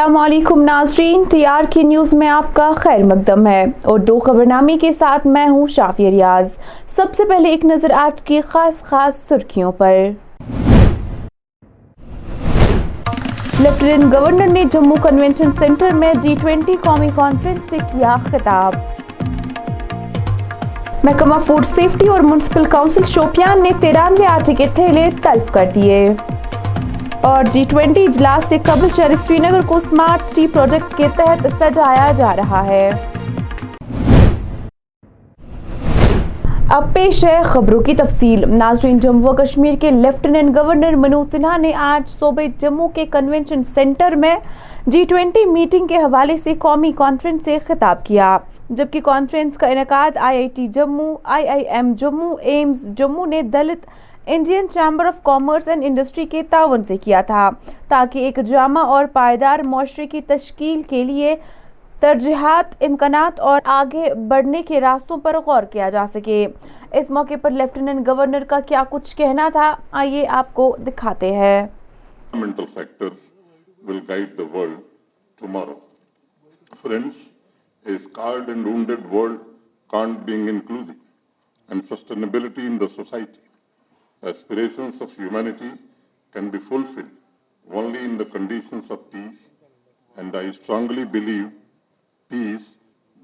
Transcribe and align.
السلام 0.00 0.16
علیکم 0.16 0.60
ناظرین 0.62 1.22
ٹی 1.30 1.44
آر 1.46 1.64
کی 1.70 1.82
نیوز 1.82 2.12
میں 2.14 2.28
آپ 2.28 2.54
کا 2.54 2.70
خیر 2.76 3.02
مقدم 3.04 3.46
ہے 3.46 3.64
اور 3.82 3.98
دو 3.98 4.18
خبرنامے 4.18 4.76
کے 4.78 4.90
ساتھ 4.98 5.26
میں 5.26 5.46
ہوں 5.48 5.66
شافی 5.66 6.10
ریاض۔ 6.10 6.46
سب 6.96 7.12
سے 7.16 7.24
پہلے 7.28 7.48
ایک 7.48 7.64
نظر 7.64 7.90
آج 7.94 8.22
کی 8.22 8.40
خاص 8.48 8.80
خاص 8.82 9.14
سرخیوں 9.28 9.72
پر۔ 9.72 9.96
لیفٹیننٹ 13.60 14.12
گورنر 14.14 14.46
نے 14.52 14.64
جموں 14.72 14.96
کنونشن 15.02 15.52
سینٹر 15.58 15.94
میں 15.94 16.14
جی 16.22 16.34
ٹوینٹی 16.40 16.76
قومی 16.80 17.08
کانفرنس 17.14 17.70
سے 17.70 17.78
کیا 17.92 18.16
خطاب۔ 18.30 18.76
محکمہ 21.04 21.38
فوڈ 21.46 21.66
سیفٹی 21.66 22.08
اور 22.08 22.20
منسپل 22.20 22.64
کاؤنسل 22.70 23.02
شوپیان 23.08 23.62
نے 23.62 23.70
تیرانوے 23.80 24.26
آٹے 24.26 24.54
کے 24.54 24.66
تھیلے 24.74 25.08
تلف 25.22 25.52
کر 25.52 25.68
دیے۔ 25.74 26.08
اور 27.22 27.44
جی 27.44 27.64
ٹوینٹی 27.68 28.02
اجلاس 28.02 28.44
سے 28.48 28.56
قبل 28.62 28.88
شہر 28.96 29.14
سری 29.26 29.38
نگر 29.38 29.60
کو 29.66 29.80
سمارٹ 29.80 30.22
سٹی 30.24 30.46
پروجیکٹ 30.46 30.96
کے 30.96 31.06
تحت 31.16 31.46
سجایا 31.58 32.10
جا 32.16 32.36
رہا 32.36 32.66
ہے۔ 32.66 32.90
اب 36.70 36.94
پیش 36.94 37.24
ہے 37.24 37.42
خبروں 37.44 37.80
کی 37.80 37.94
تفصیل۔ 37.94 38.44
ناظرین، 38.48 38.98
جموں 38.98 39.34
کشمیر 39.34 39.74
کے 39.80 39.90
لیفٹیننٹ 39.90 40.56
گورنر 40.56 40.96
منوج 40.96 41.30
سنہا 41.32 41.56
نے 41.56 41.72
آج 41.74 42.08
صوبے 42.10 42.46
جموں 42.58 42.88
کے 42.88 43.06
کنونشن 43.10 43.64
سینٹر 43.64 44.14
میں 44.16 44.36
جی 44.86 45.04
ٹوینٹی 45.08 45.44
میٹنگ 45.50 45.86
کے 45.86 45.96
حوالے 45.96 46.36
سے 46.44 46.54
قومی 46.58 46.92
کانفرنس 46.96 47.44
سے 47.44 47.58
خطاب 47.66 48.04
کیا۔ 48.06 48.38
جبکہ 48.70 49.00
کانفرنس 49.00 49.56
کا 49.56 49.66
انعقاد 49.66 50.16
I 50.16 50.38
I 50.38 50.48
T 50.54 50.66
Jammu, 50.66 51.14
I 51.24 51.48
I 51.48 51.62
M 51.62 51.92
Jammu, 51.98 52.34
AIIMS 52.42 52.84
Jammu 52.98 53.26
نے 53.26 53.42
Dalit 53.42 53.86
Indian 54.32 54.68
chamber 54.68 55.06
of 55.06 55.22
commerce 55.22 55.68
and 55.68 55.84
industry 55.84 56.24
کے 56.26 56.42
تعاون 56.50 56.84
سے 56.84 56.96
کیا 56.96 57.20
تھا 57.20 57.50
تاکہ 57.88 58.18
ایک 58.18 58.38
جامع 58.46 58.82
اور 58.86 59.04
پائیدار 59.12 59.58
معاشرے 59.58 60.06
کی 60.06 60.20
تشکیل 60.20 60.82
کے 60.82 61.02
لیے 61.04 61.34
ترجیحات 62.00 62.82
امکانات 62.82 63.40
اور 63.40 63.60
آگے 63.64 64.14
بڑھنے 64.28 64.62
کے 64.62 64.80
راستوں 64.80 65.16
پر 65.16 65.38
غور 65.46 65.62
کیا 65.62 65.88
جا 65.90 66.04
سکے 66.12 66.46
اس 66.92 67.10
موقع 67.10 67.34
پر 67.42 67.50
لیفٹیننٹ 67.50 68.06
گورنر 68.06 68.44
کا 68.44 68.60
کیا 68.60 68.82
کچھ 68.90 69.16
کہنا 69.16 69.48
تھا 69.52 69.74
آئیے 69.92 70.26
آپ 70.28 70.54
کو 70.54 70.76
دکھاتے 70.86 71.32
ہیں. 71.32 71.66
Friends, 76.82 77.18
Aspirations 84.22 85.00
of 85.00 85.16
humanity 85.16 85.72
can 86.30 86.50
be 86.50 86.58
fulfilled 86.58 87.10
only 87.72 88.00
in 88.00 88.18
the 88.18 88.24
conditions 88.24 88.90
of 88.90 89.10
peace, 89.10 89.48
and 90.16 90.36
I 90.36 90.50
strongly 90.50 91.04
believe 91.04 91.50
peace, 92.28 92.76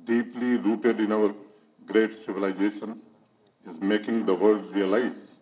deeply 0.05 0.57
rooted 0.57 1.01
in 1.01 1.13
our 1.13 1.35
great 1.85 2.15
civilization, 2.15 3.01
is 3.69 3.79
making 3.79 4.25
the 4.25 4.35
world 4.35 4.65
realize 4.75 5.39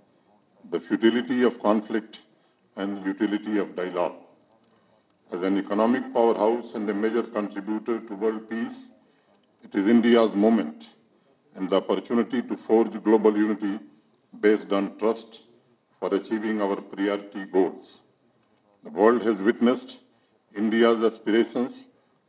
the 0.70 0.80
futility 0.80 1.42
of 1.42 1.60
conflict 1.60 2.22
and 2.76 3.04
utility 3.06 3.58
of 3.58 3.76
dialogue. 3.76 4.16
As 5.30 5.42
an 5.42 5.56
economic 5.56 6.12
powerhouse 6.12 6.74
and 6.74 6.90
a 6.90 6.94
major 6.94 7.22
contributor 7.22 8.00
to 8.00 8.14
world 8.14 8.50
peace, 8.50 8.88
it 9.62 9.74
is 9.74 9.86
India's 9.86 10.34
moment 10.34 10.88
and 11.54 11.70
the 11.70 11.76
opportunity 11.76 12.42
to 12.42 12.56
forge 12.56 13.00
global 13.04 13.36
unity 13.36 13.78
based 14.40 14.72
on 14.72 14.98
trust 14.98 15.43
for 15.98 16.14
achieving 16.14 16.60
our 16.60 16.76
priority 16.76 17.44
goals. 17.44 18.00
The 18.84 18.90
world 18.90 19.22
has 19.22 19.36
witnessed 19.38 19.98
India's 20.56 21.02
aspirations 21.02 21.86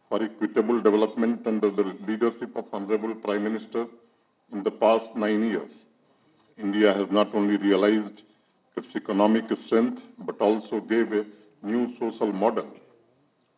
for 0.09 0.21
equitable 0.23 0.79
development 0.81 1.45
under 1.45 1.69
the 1.69 1.83
leadership 2.07 2.55
of 2.55 2.65
Honorable 2.71 3.15
Prime 3.15 3.43
Minister 3.43 3.87
in 4.51 4.63
the 4.63 4.71
past 4.71 5.15
nine 5.15 5.43
years. 5.49 5.87
India 6.57 6.93
has 6.93 7.11
not 7.11 7.33
only 7.35 7.57
realized 7.57 8.23
its 8.77 8.95
economic 8.95 9.55
strength, 9.57 10.07
but 10.19 10.39
also 10.39 10.79
gave 10.79 11.11
a 11.11 11.25
new 11.61 11.93
social 11.97 12.31
model 12.31 12.67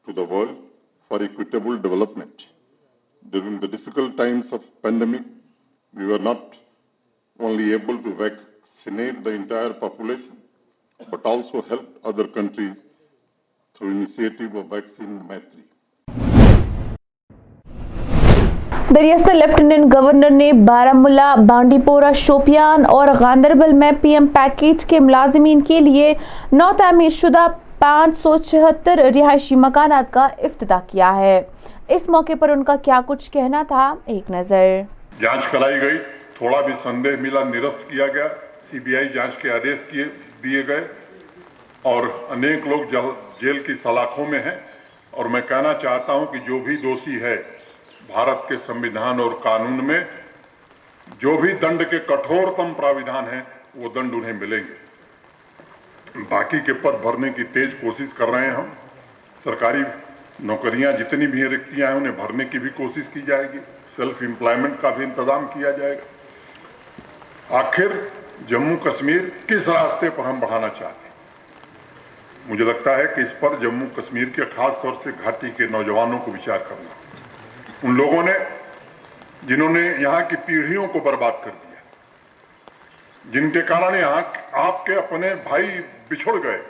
to 0.06 0.14
the 0.14 0.24
world 0.24 0.58
for 1.08 1.22
equitable 1.22 1.78
development. 1.78 2.48
During 3.30 3.60
the 3.60 3.68
difficult 3.68 4.18
times 4.18 4.54
of 4.54 4.64
pandemic, 4.82 5.24
we 5.94 6.06
were 6.06 6.20
not 6.20 6.56
only 7.40 7.74
able 7.74 7.98
to 8.00 8.14
vaccinate 8.14 9.24
the 9.24 9.32
entire 9.32 9.74
population, 9.76 10.38
but 11.00 11.24
also 11.24 11.62
helped 11.64 11.98
other 12.04 12.28
countries 12.28 12.84
through 13.76 13.92
initiative 13.92 14.56
of 14.56 14.66
vaccine 14.68 15.20
Maitri. 15.24 15.64
دریاست 18.92 19.30
lieutenant 19.30 19.94
governor 19.94 20.30
نے 20.32 20.52
بارہ 20.68 20.92
ملا 20.96 21.34
بانڈی 21.48 21.78
پورہ 21.86 22.12
شوپیان 22.18 22.86
اور 22.90 23.08
گاندربل 23.20 23.74
میں 23.74 23.92
P 24.02 24.14
M 24.14 24.28
package 24.34 24.86
کے 24.86 25.00
ملازمین 25.00 25.62
کے 25.62 25.80
لیے 25.80 26.14
نو 26.54 26.72
تعمیر 26.78 27.10
شدہ 27.16 27.46
پانچ 27.80 28.18
سو 28.18 28.38
چھہتر 28.40 29.00
رہائشی 29.16 29.56
مکانات 29.58 30.12
کا 30.14 30.28
افتتاح 30.40 30.80
کیا 30.90 31.16
ہے 31.16 31.42
اس 31.90 32.10
موقع 32.10 32.34
پر 32.40 32.50
ان 32.50 32.64
کا 32.64 32.76
کیا 32.84 33.02
کچھ 33.08 33.32
کہنا 33.32 33.64
تھا 33.68 33.94
ایک 34.06 34.32
نظر 34.32 34.82
جانچ 35.22 35.48
کرائی 35.48 35.82
گئی 35.82 35.98
تھوڑا 36.38 36.62
بھی 36.62 36.74
سندے 36.84 37.16
ملا 37.16 37.44
نرست 37.44 37.90
کیا 37.90 38.08
گیا، 38.08 38.28
سی 38.72 38.80
بی 38.80 38.96
آئی 38.96 39.10
جانچ 39.10 39.38
کے 39.38 39.52
آدیش 39.52 39.94
دیے 40.44 40.68
گئے۔ 40.68 40.88
اور 41.82 42.08
انیک 42.30 42.68
لوگ 42.68 42.84
جیل 43.42 43.60
کی 43.60 43.74
سلاخوں 43.76 44.26
میں 44.26 44.40
ہیں۔ 44.40 44.56
اور 45.12 45.26
میں 45.26 45.42
کہنا 45.42 45.74
چاہتا 45.74 46.14
ہوں 46.14 46.26
کہ 46.26 46.40
جو 46.40 46.60
بھی 46.60 46.76
دوشی 46.76 47.22
ہے 47.22 47.44
بھارت 48.08 48.50
کے 48.50 48.58
سمویدھان 48.58 49.20
اور 49.20 49.32
قانون 49.32 49.86
میں، 49.86 50.04
جو 51.20 51.38
بھی 51.38 51.52
دنڈ 51.52 51.84
کے 51.90 52.00
کٹھورتم 52.00 52.74
پراویدھان 52.78 53.24
ہیں، 53.24 53.42
وہ 53.76 53.90
دنڈ 53.96 54.14
انہیں 54.14 54.34
ملیں 54.34 54.64
گے۔ 54.70 54.74
باقی 56.30 56.58
کے 56.66 56.74
پد 56.74 57.02
بھرنے 57.02 57.30
کی 57.30 57.44
تیز 57.44 57.70
کوشش 57.82 58.14
کر 58.14 58.28
رہے 58.28 58.42
ہیں 58.42 58.52
ہم۔ 58.52 58.66
سرکاری 59.44 59.82
نوکریاں 60.40 60.92
جتنی 60.92 61.28
بھی 61.28 61.44
رکھتیاں 61.44 61.88
ہیں، 61.88 61.96
انہیں 61.96 62.12
بھرنے 62.12 62.46
کی 62.46 62.60
بھی 62.60 62.70
کوشش 62.70 63.10
کی 63.14 63.22
جائے 63.22 63.48
گی۔ 63.54 63.60
سیلف 63.96 64.16
امپلائمنٹ 64.22 64.74
کا 64.82 64.90
بھی 64.90 65.04
انتظام 65.04 65.46
کیا 65.46 65.72
جائے 65.72 65.96
گا۔ 65.96 66.17
آخر 67.50 68.08
جموں 68.48 68.78
کشمیر 68.78 69.22
کس 69.48 69.70
راستے 69.70 70.10
پر 70.10 70.24
ہم 70.24 70.40
بڑھانا 70.40 70.68
چاہتے 70.68 71.10
ہیں؟ 71.10 71.16
مجھے 72.46 72.66
لگتا 72.66 72.98
ہے 72.98 73.04
کہ 73.16 73.22
اس 73.22 73.40
پر 73.40 73.50
جموں 73.62 73.88
کشمیر 73.96 74.26
کے 74.26 74.42
خاص 74.56 74.82
طور 74.82 74.94
سے 75.04 75.10
گھاٹی 75.24 75.50
کے 75.58 75.68
نوجوانوں 75.68 76.20
کو 76.20 76.32
وچار 76.32 76.58
کرنا۔ 76.58 76.90
ان 77.84 77.98
لوگوں 77.98 78.24
نے، 78.24 78.32
جنہوں 79.44 79.70
نے 79.70 79.90
یہاں 80.00 80.22
کی 80.30 80.36
پیڑھیوں 80.46 80.88
کو 80.88 81.00
برباد 81.00 81.32
کر 81.44 81.52
دیا، 81.64 81.82
جن 83.32 83.50
کے 83.50 83.62
کارن 83.62 83.96
یہاں 83.96 84.22
آپ 84.52 84.86
کے 84.86 84.96
اپنے 84.96 85.36
بھائی 85.36 85.68
بچھڑ 86.10 86.34
گئے۔ 86.44 86.62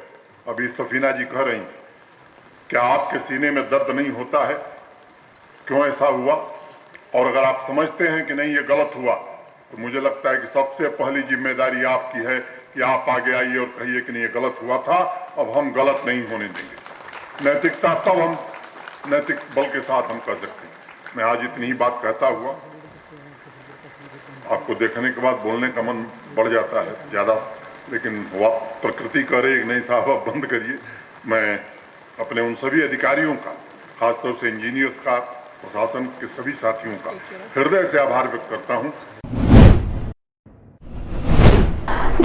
ابھی 0.45 0.67
سفینہ 0.67 1.07
جی 1.17 1.25
کہہ 1.25 1.41
رہی 1.41 1.63
تھی 1.69 1.81
کیا 2.67 2.81
آپ 2.81 3.11
کے 3.11 3.19
سینے 3.19 3.51
میں 3.51 3.61
درد 3.61 3.89
نہیں 3.89 4.15
ہوتا 4.15 4.47
ہے۔ 4.47 4.55
کیوں 5.65 5.83
ایسا 5.83 6.07
ہوا؟ 6.07 6.53
اور 7.11 7.25
اگر 7.25 7.43
آپ 7.43 7.67
سمجھتے 7.67 8.11
ہیں 8.11 8.23
کہ 8.23 8.33
نہیں، 8.33 8.49
یہ 8.49 8.59
غلط 8.69 8.95
ہوا۔ 8.95 9.36
تو 9.69 9.77
مجھے 9.77 9.99
لگتا 9.99 10.29
ہے 10.29 10.37
کہ 10.37 10.47
سب 10.47 10.75
سے 10.77 10.89
پہلی 10.97 11.21
ذمہ 11.29 11.53
داری 11.57 11.85
آپ 11.85 12.11
کی 12.13 12.25
ہے 12.25 12.39
کہ 12.73 12.83
آپ 12.83 13.09
آگے 13.09 13.33
آئیے 13.35 13.57
اور 13.59 13.67
کہیے 13.77 14.01
کہ 14.01 14.11
نہیں، 14.11 14.23
یہ 14.23 14.33
غلط 14.33 14.61
ہوا 14.61 14.79
تھا، 14.83 14.97
اب 15.41 15.57
ہم 15.59 15.71
غلط 15.75 16.05
نہیں 16.05 16.21
ہونے 16.31 16.47
دیں 16.47 16.67
گے۔ 16.71 17.49
نیتکتا 17.49 17.93
تب 18.03 18.23
ہم، 18.23 18.33
نیتک 19.11 19.43
بل 19.53 19.69
کے 19.73 19.81
ساتھ 19.87 20.11
ہم 20.11 20.19
کر 20.25 20.35
سکتے 20.35 20.67
ہیں۔ 20.67 20.75
میں 21.15 21.23
آج 21.23 21.39
اتنی 21.43 21.67
ہی 21.67 21.73
بات 21.83 22.01
کہتا 22.01 22.27
ہوا، 22.27 22.53
آپ 24.49 24.67
کو 24.67 24.73
دیکھنے 24.73 25.11
کے 25.15 25.21
بعد 25.21 25.43
بولنے 25.43 25.67
کا 25.75 25.81
من 25.81 26.03
بڑھ 26.35 26.49
جاتا 26.49 26.83
ہے 26.85 26.93
زیادہ، 27.11 27.35
لیکن 27.87 28.23
پرکرتی 28.81 29.23
کر 29.23 29.41
رہے 29.43 29.63
نہیں 29.63 29.79
صاحب 29.87 30.09
آپ 30.11 30.27
بند 30.27 30.45
کریے۔ 30.45 30.75
میں 31.25 31.57
اپنے 32.17 32.41
ان 32.41 32.55
سبھی 32.59 32.83
ادھیکاریوں 32.83 33.35
کا، 33.43 33.53
خاص 33.99 34.21
طور 34.21 34.33
سے 34.39 34.47
انجینئرس 34.49 34.99
کا، 35.03 35.19
پرشاسن 35.61 36.05
کے 36.19 36.27
سبھی 36.35 36.51
ساتھیوں 36.59 36.95
کا 37.03 37.11
ہردے 37.55 37.85
سے 37.91 37.99
آبھار 37.99 38.25
ویکت 38.31 38.49
کرتا 38.49 38.75
ہوں۔ 38.75 38.91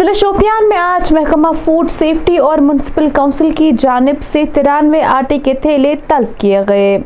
ضلع 0.03 0.13
شوپیان 0.13 0.69
میں 0.69 0.77
آج 0.77 1.13
محکمہ 1.13 1.49
فوڈ 1.65 1.91
سیفٹی 1.91 2.37
اور 2.39 2.59
منسپل 2.59 3.09
کاؤنسل 3.13 3.51
کی 3.51 3.71
جانب 3.79 4.23
سے 4.33 4.43
ترانوے 4.55 5.03
آٹے 5.03 5.39
کے 5.39 5.55
تھیلے 5.55 5.95
طلب 6.09 6.41
کیے 6.41 6.61
گئے، 6.69 6.99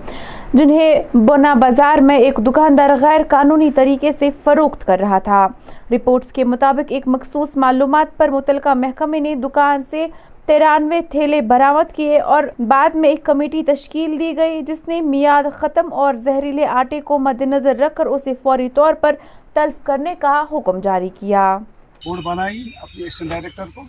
جنہیں 0.54 1.16
بنا 1.16 1.52
بازار 1.54 2.00
میں 2.02 2.16
ایک 2.19 2.38
دکاندار 2.46 2.90
غیر 3.00 3.20
قانونی 3.28 3.70
طریقے 3.75 4.10
سے 4.19 4.31
فروخت 4.44 4.87
کر 4.87 4.98
رہا 5.00 5.19
تھا۔ 5.19 5.46
رپورٹس 5.90 6.32
کے 6.32 6.44
مطابق، 6.44 6.93
ایک 6.93 7.08
مخصوص 7.08 7.56
معلومات 7.56 8.16
پر 8.16 8.28
متعلقہ 8.28 8.75
محکمے 8.76 9.20
نے 9.20 9.34
دکان 9.44 9.82
سے 9.90 10.06
ترانوے 10.46 11.00
تھیلے 11.10 11.40
برامت 11.52 11.92
کیے 11.92 12.19
اور 12.20 12.44
بعد 12.58 12.94
میں 12.94 13.08
ایک 13.08 13.25
کمیٹی 13.25 13.62
تشکیل 13.62 14.19
دی 14.20 14.37
گئی، 14.37 14.60
جس 14.62 14.88
نے 14.88 15.00
میاد 15.00 15.52
ختم 15.58 15.92
اور 15.92 16.14
زہریلے 16.14 16.66
آٹے 16.81 17.00
کو 17.00 17.19
مد 17.19 17.42
نظر 17.42 17.78
رکھ 17.78 17.96
کر 17.96 18.06
اسے 18.06 18.32
فوری 18.42 18.69
طور 18.75 18.94
پر 18.94 19.14
تلف 19.54 19.84
کرنے 19.84 20.14
کا 20.19 20.44
حکم 20.52 20.81
جاری 20.81 21.08
کیا۔ 21.20 21.58
بورڈ 22.04 22.20
بنائی 22.25 22.70
اپنے 22.76 23.06
اسٹینٹ 23.06 23.31
ڈائریکٹر 23.31 23.64
کو 23.75 23.82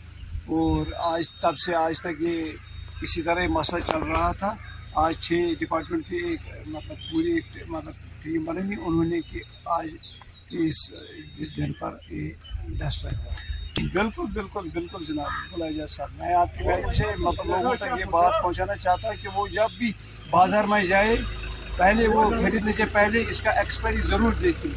اور 0.57 0.91
آج 0.97 1.29
تب 1.29 1.57
سے 1.57 1.75
آج 1.75 1.99
تک 2.01 2.21
یہ 2.21 2.51
اسی 3.01 3.21
طرح 3.21 3.41
یہ 3.41 3.47
مسئلہ 3.47 3.79
چل 3.87 4.03
رہا 4.03 4.31
تھا۔ 4.31 4.53
آج 4.95 5.15
چھ 5.19 5.53
ڈپارٹمنٹ 5.59 6.07
کی 6.09 6.15
ایک 6.15 6.67
مطلب 6.67 6.97
پوری 7.11 7.31
ایک 7.31 7.57
مطلب 7.67 7.93
ٹیم 8.23 8.45
بنی 8.45 8.75
انہوں 8.85 9.05
نے 9.05 9.21
کہ 9.21 9.41
آج 9.65 9.87
اس 10.49 10.91
دن 11.57 11.73
پر 11.73 11.95
یہ 12.09 12.29
ڈسٹ 12.67 13.05
رہا 13.05 13.33
بالکل 13.93 14.25
بالکل 14.33 14.69
بالکل 14.73 15.03
جناب 15.05 15.53
بلا 15.53 15.65
اعجاز 15.65 15.91
صاحب۔ 15.91 16.09
میں 16.17 16.33
آپ 16.33 16.57
کی 16.57 16.67
ویلو 16.67 16.93
سے 16.93 17.03
مطلب 17.17 17.45
لوگوں 17.45 17.75
تک 17.75 17.99
یہ 17.99 18.05
بات 18.05 18.43
پہنچانا 18.43 18.75
چاہتا 18.75 19.07
ہوں 19.07 19.21
کہ 19.21 19.29
وہ 19.35 19.47
جب 19.47 19.77
بھی 19.77 19.91
بازار 20.29 20.63
میں 20.63 20.83
جائے، 20.85 21.15
پہلے 21.77 22.07
وہ 22.07 22.29
خریدنے 22.29 22.71
سے 22.71 22.85
پہلے 22.91 23.23
اس 23.29 23.41
کا 23.41 23.51
ایکسپائری 23.51 24.01
ضرور 24.01 24.33
دیکھیں۔ 24.33 24.71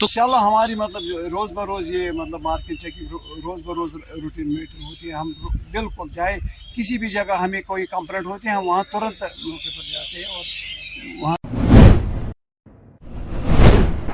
تو 0.00 0.04
انشاءاللہ 0.04 0.36
ہماری 0.42 0.74
مطلب 0.74 1.02
روز 1.32 1.52
بروز 1.54 1.90
یہ 1.90 2.10
مطلب 2.16 2.40
مارکیٹ 2.42 2.80
چیکنگ 2.82 3.40
روز 3.44 3.62
بروز 3.64 3.94
روٹین 4.22 4.48
میٹنگ 4.48 4.82
ہوتی 4.82 5.08
ہے، 5.08 5.14
ہم 5.14 5.32
بالکل 5.72 6.08
جائے 6.14 6.38
کسی 6.76 6.98
بھی 6.98 7.08
جگہ 7.08 7.36
ہمیں 7.40 7.60
کوئی 7.66 7.84
کمپلینٹ 7.86 8.26
ہوتی 8.26 8.48
ہے، 8.48 8.52
ہم 8.52 8.66
وہاں 8.66 8.82
ترنت 8.92 9.22
موقع 9.22 9.70
پر 9.76 9.82
جاتے 9.82 10.16
ہیں 10.16 10.24
اور 10.26 10.44
وہاں 11.22 11.36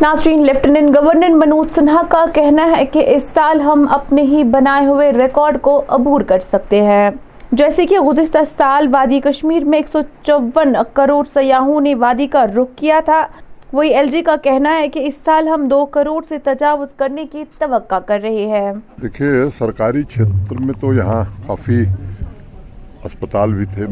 ناظرین، 0.00 0.44
لیفٹیننٹ 0.46 0.96
گورنر 0.96 1.36
منوج 1.36 1.70
سنہا 1.74 2.02
کا 2.10 2.24
کہنا 2.34 2.66
ہے 2.76 2.84
کہ 2.92 3.04
اس 3.14 3.22
سال 3.34 3.60
ہم 3.60 3.86
اپنے 3.92 4.22
ہی 4.34 4.42
بنائے 4.58 4.86
ہوئے 4.86 5.10
ریکارڈ 5.12 5.60
کو 5.62 5.82
عبور 5.88 6.20
کر 6.28 6.40
سکتے 6.50 6.82
ہیں۔ 6.82 7.10
جیسے 7.52 7.86
کہ 7.86 7.98
گزشتہ 8.00 8.38
سال 8.56 8.88
وادی 8.92 9.20
کشمیر 9.24 9.64
میں 9.64 9.78
154 9.78 10.82
کروڑ 10.94 11.24
سیاحوں 11.34 11.80
نے 11.80 11.94
وادی 11.94 12.26
کا 12.26 12.46
رخ 12.46 12.78
کیا 12.78 13.00
تھا۔ 13.04 13.26
وہی 13.72 13.88
ایل 13.88 14.10
جی 14.10 14.22
کا 14.22 14.36
کہنا 14.36 14.78
ہے 14.78 14.88
کہ 14.88 14.98
اس 14.98 15.14
سال 15.24 15.48
ہم 15.48 15.68
دو 15.68 15.86
کروڑ 15.86 16.24
سے 16.28 16.38
تجاوز 16.38 16.88
کرنے 16.96 17.26
کی 17.32 17.44
توقع 17.58 17.98
کر 17.98 18.20
رہے 18.22 18.46
ہیں۔ 18.46 18.72
دیکھیے، 19.02 19.50
سرکاری 19.58 20.02
چھیتر 20.02 20.54
میں 20.54 20.74
تو 20.80 20.94
یہاں 20.94 21.24
کافی 21.46 21.84
اسپتال 23.04 23.52
بھی 23.52 23.64
تھے، 23.64 23.86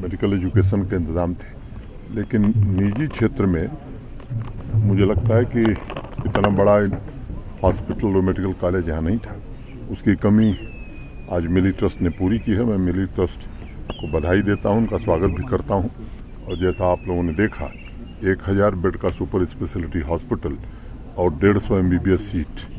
میڈیکل 0.00 0.32
ایجوکیشن 0.32 0.84
کے 0.84 0.96
انتظام 0.96 1.34
تھے، 1.34 1.58
لیکن 2.10 2.42
نجی 2.56 3.06
چھیتر 3.06 3.46
میں 3.46 3.66
مجھے 4.74 5.04
لگتا 5.04 5.36
ہے 5.36 5.44
کہ 5.44 5.64
اتنا 6.24 6.48
بڑا 6.48 6.78
ہاسپٹل 7.62 8.06
اور 8.06 8.22
میڈیکل 8.22 8.52
کالج 8.60 8.88
یہاں 8.88 9.02
نہیں 9.02 9.16
تھا۔ 9.22 9.34
اس 9.88 10.02
کی 10.02 10.14
کمی 10.14 10.52
آج 11.28 11.46
ملی 11.46 11.70
ٹرسٹ 11.70 12.02
نے 12.02 12.10
پوری 12.10 12.38
کی 12.38 12.56
ہے۔ 12.56 12.62
میں 12.62 12.78
ملی 12.78 13.04
ٹرسٹ 13.14 13.46
کو 13.88 14.06
بدھائی 14.06 14.42
دیتا 14.42 14.68
ہوں، 14.68 14.76
ان 14.76 14.86
کا 14.86 14.98
سواگت 14.98 15.30
بھی 15.30 15.44
کرتا 15.50 15.74
ہوں۔ 15.74 15.88
اور 16.44 16.56
جیسا 16.56 16.90
آپ 16.90 16.98
لوگوں 17.06 17.22
نے 17.22 17.32
دیکھا 17.32 17.66
ایک 18.20 18.38
ہزار 18.48 18.72
بیڈ 18.72 18.96
کا 18.96 19.10
سپر 19.10 19.40
اسپیشلٹی 19.40 19.98
ہاسپٹل 19.98 20.54
اور 21.14 21.30
ڈیڑھ 21.40 21.58
سو 21.62 21.74
M 21.74 21.88
B 21.88 21.98
B 21.98 22.10
S 22.10 22.20
seat. 22.20 22.70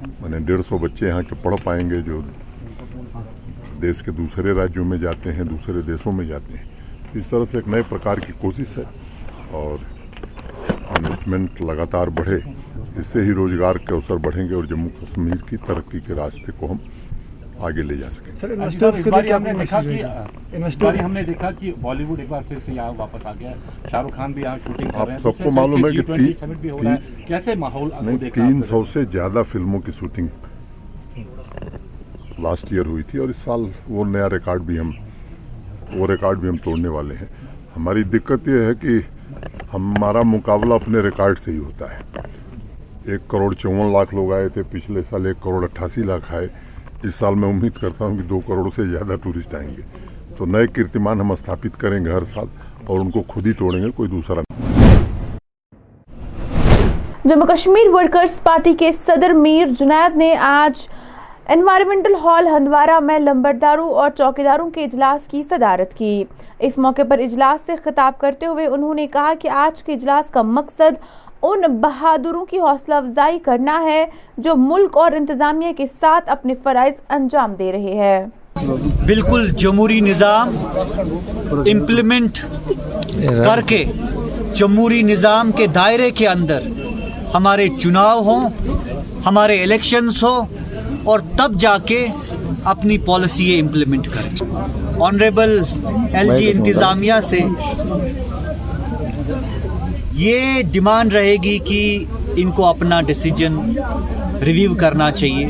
یعنی 0.00 0.38
ڈیڑھ 0.38 0.62
سو 0.68 0.78
بچے 0.78 1.08
یہاں 1.08 1.22
کے 1.22 1.34
پڑھ 1.42 1.54
پائیں 1.64 1.90
گے 1.90 2.00
جو 2.00 2.20
دیش 3.82 4.02
کے 4.02 4.10
دوسرے 4.10 4.52
راجیوں 4.52 4.84
میں 4.84 4.98
جاتے 4.98 5.32
ہیں، 5.32 5.44
دوسرے 5.44 5.82
دیشوں 5.82 6.12
میں 6.12 6.24
جاتے 6.24 6.58
ہیں۔ 6.58 6.64
اس 7.14 7.26
طرح 7.26 7.44
سے 7.50 7.58
ایک 7.58 7.68
نئے 7.68 7.82
پرکار 7.88 8.16
کی 8.16 8.32
کوشش 8.40 8.78
ہے 8.78 8.82
اور 9.50 9.84
انویسٹمنٹ 10.68 11.60
لگاتار 11.60 12.08
بڑھے۔ 12.08 12.38
اس 12.96 13.06
سے 13.06 13.22
ہی 13.22 13.32
روزگار 13.32 13.74
کے 13.74 13.94
اوسر 13.94 14.16
بڑھیں 14.16 14.48
گے 14.48 14.54
اور 14.54 14.64
جموں 14.64 14.88
کشمیر 15.00 15.36
کی 15.46 15.56
ترقی 15.56 16.00
کے 16.00 16.14
راستے 16.14 16.52
کو 16.56 16.72
ہم 16.72 16.76
آگے 17.60 17.82
لے 17.82 17.96
جا 17.96 18.08
سکے 18.10 18.30
ہاں 18.32 18.68
جی، 19.82 20.00
انویسٹر 20.52 20.94
ہم 21.00 21.12
نے 21.12 21.22
دیکھا 21.22 21.50
کہ 21.58 21.72
بالی 21.80 22.04
ووڈ 22.04 22.20
ایک 22.20 22.28
بار 22.28 22.42
پھر 22.48 22.58
سے 22.64 22.72
یہاں 22.72 22.92
واپس 22.96 23.26
آ 23.26 23.32
گیا 23.40 23.52
شاہ 23.90 24.02
رخ 24.02 24.14
خان 24.16 24.32
بھی 24.32 24.42
یہاں 24.42 24.56
شوٹنگ 24.64 24.90
کر 24.90 25.06
رہے 25.06 25.12
ہیں۔ 25.12 25.18
سب 25.22 25.42
کو 25.42 25.50
معلوم 25.54 25.86
ہے 25.86 25.90
کہ 25.92 27.26
کیسے 27.26 27.54
ماحول 27.64 27.88
تین 28.34 28.62
سو 28.68 28.84
سے 28.92 29.04
زیادہ 29.12 29.42
فلموں 29.52 29.80
کی 29.80 29.92
شوٹنگ 29.98 30.28
لاسٹ 32.42 32.72
ایئر 32.72 32.86
ہوئی 32.86 33.02
تھی 33.10 33.18
اور 33.18 33.28
اس 33.28 33.36
سال 33.44 33.64
وہ 33.88 34.04
نیا 34.04 34.28
ریکارڈ 34.30 34.62
بھی 34.66 34.78
ہم 34.78 34.90
وہ 35.94 36.06
ریکارڈ 36.06 36.38
بھی 36.38 36.48
ہم 36.48 36.56
توڑنے 36.64 36.88
والے 36.88 37.14
ہیں۔ 37.14 37.26
ہماری 37.76 38.02
دقت 38.02 38.48
یہ 38.48 38.64
ہے 38.64 38.74
کہ 38.80 38.98
ہمارا 39.74 40.22
مقابلہ 40.22 40.74
اپنے 40.74 40.98
ریکارڈ 41.02 41.38
سے 41.38 41.50
ہی 41.52 41.58
ہوتا 41.58 41.86
ہے۔ 41.92 42.02
ایک 43.04 43.28
کروڑ 43.28 43.54
چون 43.54 43.92
لاکھ 43.92 44.14
لوگ 44.14 44.32
آئے 44.32 44.48
تھے 44.48 44.62
پچھلے 44.70 45.02
سال 45.10 45.26
ایک 45.26 45.42
کروڑ 45.42 45.62
اٹھاسی 45.64 46.02
لاکھ 46.02 46.32
آئے۔ 46.34 46.48
اس 47.02 47.14
سال 47.14 47.34
میں 47.34 47.48
امید 47.48 47.72
کرتا 47.80 48.04
ہوں 48.04 48.16
کہ 48.16 48.22
دو 48.22 48.40
کروڑ 48.46 48.68
سے 48.76 48.84
زیادہ 48.86 49.16
ٹورسٹ 49.22 49.54
آئیں 49.54 49.68
گے۔ 49.68 49.82
تو 50.36 50.46
نئے 50.46 50.66
کیرتمان 50.66 51.20
ہم 51.20 51.32
استھاپت 51.32 51.80
کریں 51.80 52.04
گے 52.04 52.12
ہر 52.12 52.24
سال 52.24 52.46
اور 52.86 53.00
ان 53.00 53.10
کو 53.10 53.22
خود 53.28 53.46
ہی 53.46 53.52
توڑیں 53.52 53.82
گے، 53.82 53.90
کوئی 53.90 54.08
دوسرا 54.10 54.40
جموں 57.24 57.46
کشمیر 57.46 57.88
ورکرز 57.92 58.42
پارٹی 58.42 58.74
کے 58.78 58.90
صدر 59.06 59.32
میر 59.34 59.66
جنید 59.80 60.16
نے 60.16 60.34
آج 60.40 60.86
انوائرمنٹل 61.54 62.14
ہال 62.24 62.46
ہندوارہ 62.46 62.98
میں 63.00 63.18
لمبرداروں 63.18 63.88
اور 63.94 64.10
چوکیداروں 64.18 64.70
کے 64.70 64.84
اجلاس 64.84 65.30
کی 65.30 65.42
صدارت 65.50 65.94
کی۔ 65.94 66.24
اس 66.58 66.78
موقع 66.78 67.02
پر 67.08 67.18
اجلاس 67.18 67.66
سے 67.66 67.76
خطاب 67.84 68.18
کرتے 68.18 68.46
ہوئے 68.46 68.66
انہوں 68.66 68.94
نے 68.94 69.06
کہا 69.06 69.32
کہ 69.40 69.48
آج 69.48 69.82
کے 69.82 69.92
اجلاس 69.92 70.30
کا 70.30 70.42
مقصد 70.42 70.92
ان 71.44 71.60
بہادروں 71.80 72.44
کی 72.44 72.58
حوصلہ 72.58 72.94
افزائی 72.94 73.38
کرنا 73.44 73.80
ہے 73.82 74.04
جو 74.38 74.54
ملک 74.56 74.96
اور 74.96 75.12
انتظامیہ 75.12 75.72
کے 75.76 75.86
ساتھ 76.00 76.28
اپنے 76.30 76.54
فرائض 76.64 76.94
انجام 77.08 77.54
دے 77.54 77.70
رہے 77.72 77.94
ہیں۔ 77.94 78.24
بالکل 79.06 79.50
جمہوری 79.58 80.00
نظام 80.00 80.56
امپلیمنٹ 81.72 82.38
کر 83.46 83.60
کے 83.66 83.84
جمہوری 84.54 85.02
نظام 85.02 85.50
کے 85.52 85.66
دائرے 85.74 86.10
کے 86.18 86.28
اندر 86.28 86.62
ہمارے 87.34 87.68
چناؤ 87.82 88.20
ہوں 88.24 88.48
ہمارے 89.26 89.62
الیکشنز 89.62 90.22
ہوں 90.24 90.46
اور 91.04 91.20
تب 91.36 91.54
جا 91.60 91.76
کے 91.86 92.06
اپنی 92.72 92.98
پالیسی 93.06 93.58
امپلیمنٹ 93.60 94.08
کریں۔ 94.08 94.30
آنریبل 95.02 95.58
ایل 96.12 96.34
جی 96.34 96.50
انتظامیہ 96.50 97.14
سے 97.30 97.40
یہ 100.16 100.60
ڈیمانڈ 100.72 101.12
رہے 101.12 101.34
گی 101.42 101.58
کہ 101.58 102.04
ان 102.36 102.50
کو 102.50 102.64
اپنا 102.66 103.00
ڈیسیجن 103.06 103.54
ریویو 104.44 104.74
کرنا 104.74 105.10
چاہیے 105.10 105.46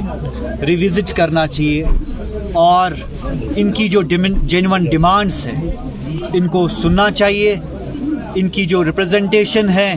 ریوزٹ 0.66 1.12
کرنا 1.16 1.46
چاہیے، 1.46 1.84
اور 2.62 2.92
ان 3.56 3.72
کی 3.72 3.88
جو 3.88 4.02
جینون 4.02 4.84
ڈیمانڈس 4.90 5.46
ہیں، 5.46 5.70
ان 6.32 6.46
کو 6.48 6.66
سننا 6.80 7.10
چاہیے۔ 7.10 7.54
ان 8.34 8.48
کی 8.48 8.64
جو 8.66 8.84
ریپرزنٹیشن 8.84 9.68
ہے 9.68 9.94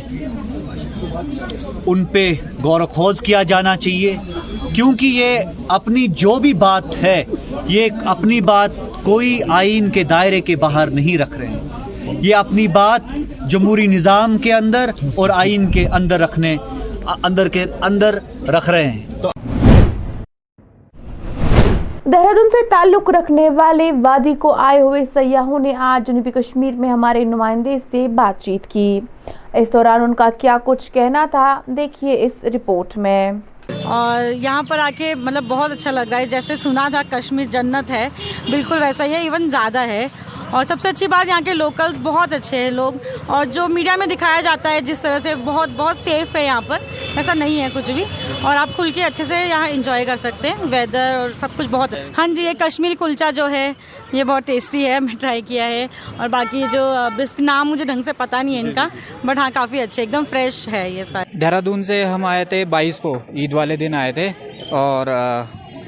ان 1.86 2.04
پہ 2.12 2.32
غور 2.64 2.82
و 2.82 2.86
خوض 2.86 3.22
کیا 3.22 3.44
جانا 3.44 3.76
چاہیے۔ 3.78 4.16
کیونکہ 4.74 5.06
یہ 5.06 5.40
اپنی 5.78 6.06
جو 6.18 6.36
بھی 6.40 6.54
بات 6.66 7.04
ہے، 7.04 7.24
یہ 7.68 7.88
اپنی 8.06 8.42
بات 8.52 8.72
کوئی 9.04 9.40
آئین 9.50 9.90
کے 9.90 10.04
دائرے 10.04 10.42
کے 10.42 10.56
باہر 10.56 10.88
نہیں 10.92 11.18
رکھ 11.18 11.38
رہے۔ 11.38 11.48
ہیں 11.48 12.16
یہ 12.22 12.36
اپنی 12.36 12.68
بات 12.74 13.02
جمہوری 13.50 13.88
نظام 13.88 14.38
کے 14.38 14.54
اندر 14.54 14.90
اور 15.16 15.30
آئین 15.34 15.72
کے 15.72 15.88
اندر 15.88 16.20
رکھنے 16.20 16.56
اندر 17.24 17.48
کے 17.48 17.66
اندر 17.82 18.18
رکھ 18.50 18.70
رہے 18.70 18.90
ہیں۔ 18.92 19.04
دہرادون 22.12 22.50
سے 22.50 22.70
تعلق 22.70 23.10
رکھنے 23.10 23.50
والے 23.50 23.92
وادی 24.04 24.34
کو 24.36 24.54
آئے 24.54 24.82
ہوئے 24.82 25.04
سیاحوں 25.14 25.60
نے 25.60 25.74
آج 25.78 26.08
جنوبی 26.08 26.32
کشمیر 26.32 26.72
میں 26.74 26.90
ہمارے 26.90 27.24
نمائندے 27.24 27.78
سے 27.92 28.08
بات 28.08 28.44
چیت 28.44 28.68
کی۔ 28.68 29.00
اس 29.54 29.74
دوران 29.74 30.02
ان 30.02 30.14
کا 30.14 30.30
کیا 30.40 30.58
کچھ 30.64 30.92
کہنا 30.92 31.26
تھا 31.32 31.62
دیکھیے 31.68 32.24
اس 32.26 32.44
رپورٹ 32.44 32.98
میں۔ 32.98 33.32
اور 33.86 34.32
یہاں 34.34 34.64
پر 34.64 34.80
آ 34.80 34.90
کے 34.98 35.16
مطلب 35.16 35.44
بہت 35.48 35.72
اچھا 35.72 35.92
لگ 35.92 36.10
رہا 36.12 36.18
ہے۔ 36.18 36.26
جیسے 36.26 36.56
سنا 36.56 36.88
تھا 36.92 37.02
کشمیر 37.10 37.46
جنت 37.46 37.90
ہے 37.90 38.08
بالکل 38.52 38.78
ویسا 38.82 39.04
ہی 39.06 39.12
ہے 39.14 39.22
ایون 39.22 39.50
زیادہ 39.50 39.80
ہے۔ 39.80 40.08
اور 40.50 40.66
سب 40.66 40.76
سے 40.82 40.90
اچھی 40.90 41.08
بات 41.08 41.28
یہاں 41.28 41.42
کے 41.46 41.54
لوکلز 41.54 41.98
بہت 42.04 42.34
اچھے 42.34 42.58
ہیں 42.58 42.72
لوگ، 42.72 42.94
اور 43.26 43.46
جو 43.46 43.68
میڈیا 43.68 43.96
میں 43.96 44.08
دکھایا 44.08 44.42
جاتا 44.42 44.72
ہے 44.72 44.82
جس 44.82 45.02
طرح 45.02 45.20
سے 45.20 45.34
بہت 45.44 45.70
بہت 45.78 45.98
سیف 45.98 46.36
ہے 46.36 46.46
یہاں 46.46 46.62
پر، 46.68 46.78
ایسا 47.16 47.34
نہیں 47.34 47.62
ہے 47.62 47.68
کچھ 47.74 47.92
بھی۔ 47.92 48.04
اور 48.42 48.58
آپ 48.58 48.70
کھل 48.76 48.92
کے 48.92 49.04
اچھے 49.04 49.26
سے 49.26 49.36
یہاں 49.50 49.68
انجوائے 49.70 50.06
کر 50.06 50.16
سکتے 50.16 50.48
ہیں 50.48 50.56
ویدر 50.72 51.16
اور 51.16 51.30
سب 51.40 51.48
کچھ 51.58 51.68
بہت۔ 51.72 51.94
ہاں 52.18 52.28
جی 52.28 52.42
یہ 52.42 52.54
کشمیری 52.60 52.96
کلچہ 53.00 53.32
جو 53.36 53.50
ہے، 53.50 53.72
یہ 54.12 54.24
بہت 54.24 54.44
ٹیسٹی 54.46 54.86
ہے، 54.86 55.00
میں 55.00 55.14
ٹرائی 55.22 55.42
کیا 55.42 55.66
ہے۔ 55.68 55.86
اور 56.18 56.28
باقی 56.28 56.64
جو 56.72 56.86
بسک 57.18 57.40
نام 57.40 57.70
مجھے 57.70 57.86
ڈھنگ 57.86 58.02
سے 58.06 58.14
پتہ 58.14 58.36
نہیں 58.36 58.56
ہے 58.56 58.60
ان 58.60 58.74
کا 58.74 58.88
بٹ 59.24 59.38
ہاں 59.38 59.50
کافی 59.54 59.82
اچھے، 59.82 60.02
ایک 60.02 60.12
دم 60.12 60.24
فریش 60.30 60.68
ہے 60.68 60.90
یہ 60.90 61.04
سارے۔ 61.04 61.38
دہرادون 61.38 61.84
سے 61.84 62.04
ہم 62.06 62.26
آئے 62.26 62.46
تھے 62.46 62.64
بائیس 62.66 63.00
کو، 63.00 63.18
عید 63.30 63.54
والے 63.54 63.76
دن 63.76 63.94
آئے 63.94 64.12
تھے۔ 64.12 64.32
اور 64.70 65.08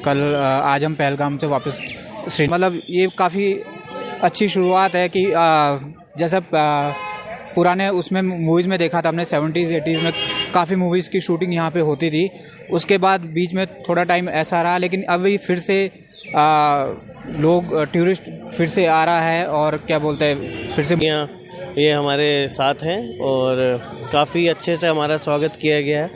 کل 0.04 0.36
آج 0.64 0.86
ہم 0.86 0.94
پہلگام 0.94 1.38
سے 1.38 1.48
واپس 1.48 1.80
مطلب 2.40 2.74
یہ 2.88 3.08
کافی 3.16 3.54
اچھی 4.22 4.48
شروعات 4.48 4.96
ہے 4.96 5.08
کہ 5.10 5.26
جیسا 6.20 6.40
پرانے 7.54 7.88
اس 7.88 8.12
میں 8.12 8.22
موویز 8.22 8.68
میں 8.68 8.78
دیکھا 8.78 9.02
تھا، 9.02 9.10
ہم 9.10 9.16
نے 9.16 9.26
سیونٹیز 9.26 9.72
ایٹیز 9.72 10.02
میں 10.04 10.12
کافی 10.52 10.76
موویز 10.76 11.10
کی 11.10 11.20
شوٹنگ 11.20 11.54
یہاں 11.54 11.72
پہ 11.74 11.82
ہوتی 11.82 12.10
تھی۔ 12.10 12.28
اس 12.70 12.86
کے 12.86 12.98
بعد 12.98 13.20
بیچ 13.34 13.54
میں 13.54 13.66
تھوڑا 13.86 14.04
ٹائم 14.04 14.28
ایسا 14.28 14.64
رہا، 14.64 14.78
لیکن 14.78 15.02
ابھی 15.08 15.38
پھر 15.38 15.58
سے 15.60 15.88
لوگ 17.38 17.74
ٹورسٹ 17.92 18.30
پھر 18.58 18.66
سے 18.68 18.88
آ 18.88 19.06
رہا 19.06 19.32
ہے 19.32 19.44
اور 19.44 19.74
کیا 19.86 19.98
بولتے 19.98 20.26
ہیں، 20.26 20.50
پھر 20.76 20.84
سے 20.84 20.96
یہ 21.76 21.94
ہمارے 21.94 22.46
ساتھ 22.50 22.84
ہیں 22.84 23.02
اور 23.22 23.78
کافی 24.12 24.50
اچھے 24.50 24.76
سے 24.76 24.88
ہمارا 24.88 25.18
سواگت 25.18 25.58
کیا 25.62 25.82
گیا 25.82 26.04
ہے۔ 26.04 26.08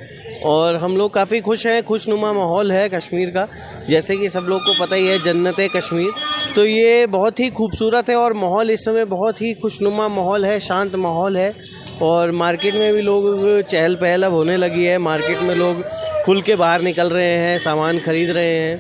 اور 0.42 0.76
ہم 0.76 0.96
لوگ 0.96 1.10
کافی 1.10 1.42
خوش 1.42 1.66
ہیں 1.66 1.82
خوش 1.86 2.08
نما 2.08 2.32
ماحول 2.32 2.72
ہے 2.72 2.90
کشمیر 2.90 3.30
کا۔ 3.30 3.46
جیسے 3.88 4.16
کہ 4.16 4.28
سب 4.28 4.48
لوگ 4.48 4.60
کو 4.60 4.86
پتہ 4.86 4.96
ہی 4.96 5.10
ہے، 5.10 5.18
جنت 5.18 5.62
کشمیر۔ 5.74 6.10
تو 6.54 6.66
یہ 6.66 7.06
بہت 7.06 7.40
ہی 7.40 7.50
خوبصورت 7.50 8.10
ہے 8.10 8.14
اور 8.14 8.32
ماحول 8.32 8.70
اس 8.70 8.86
سمے 8.86 9.06
بہت 9.06 9.42
ہی 9.42 9.54
خوش 9.54 9.82
نما 9.82 10.08
ماحول 10.08 10.46
ہے، 10.46 10.60
شانت 10.60 10.96
ماحول 10.96 11.38
ہے۔ 11.38 11.52
اور 12.00 12.30
مارکیٹ 12.30 12.76
میں 12.76 12.92
بھی 12.92 13.02
لوگ 13.02 13.24
چہل 13.68 13.96
پہل 13.96 14.24
اب 14.24 14.32
ہونے 14.32 14.58
لگی 14.58 14.88
ہے۔ 14.88 14.98
مارکیٹ 14.98 15.44
میں 15.44 15.56
لوگ 15.56 15.82
کھل 16.26 16.42
کے 16.42 16.56
باہر 16.56 16.82
نکل 16.82 17.08
رہے 17.08 17.38
ہیں، 17.38 17.58
سامان 17.58 17.98
خرید 18.06 18.30
رہے 18.30 18.56
ہیں۔ 18.56 18.78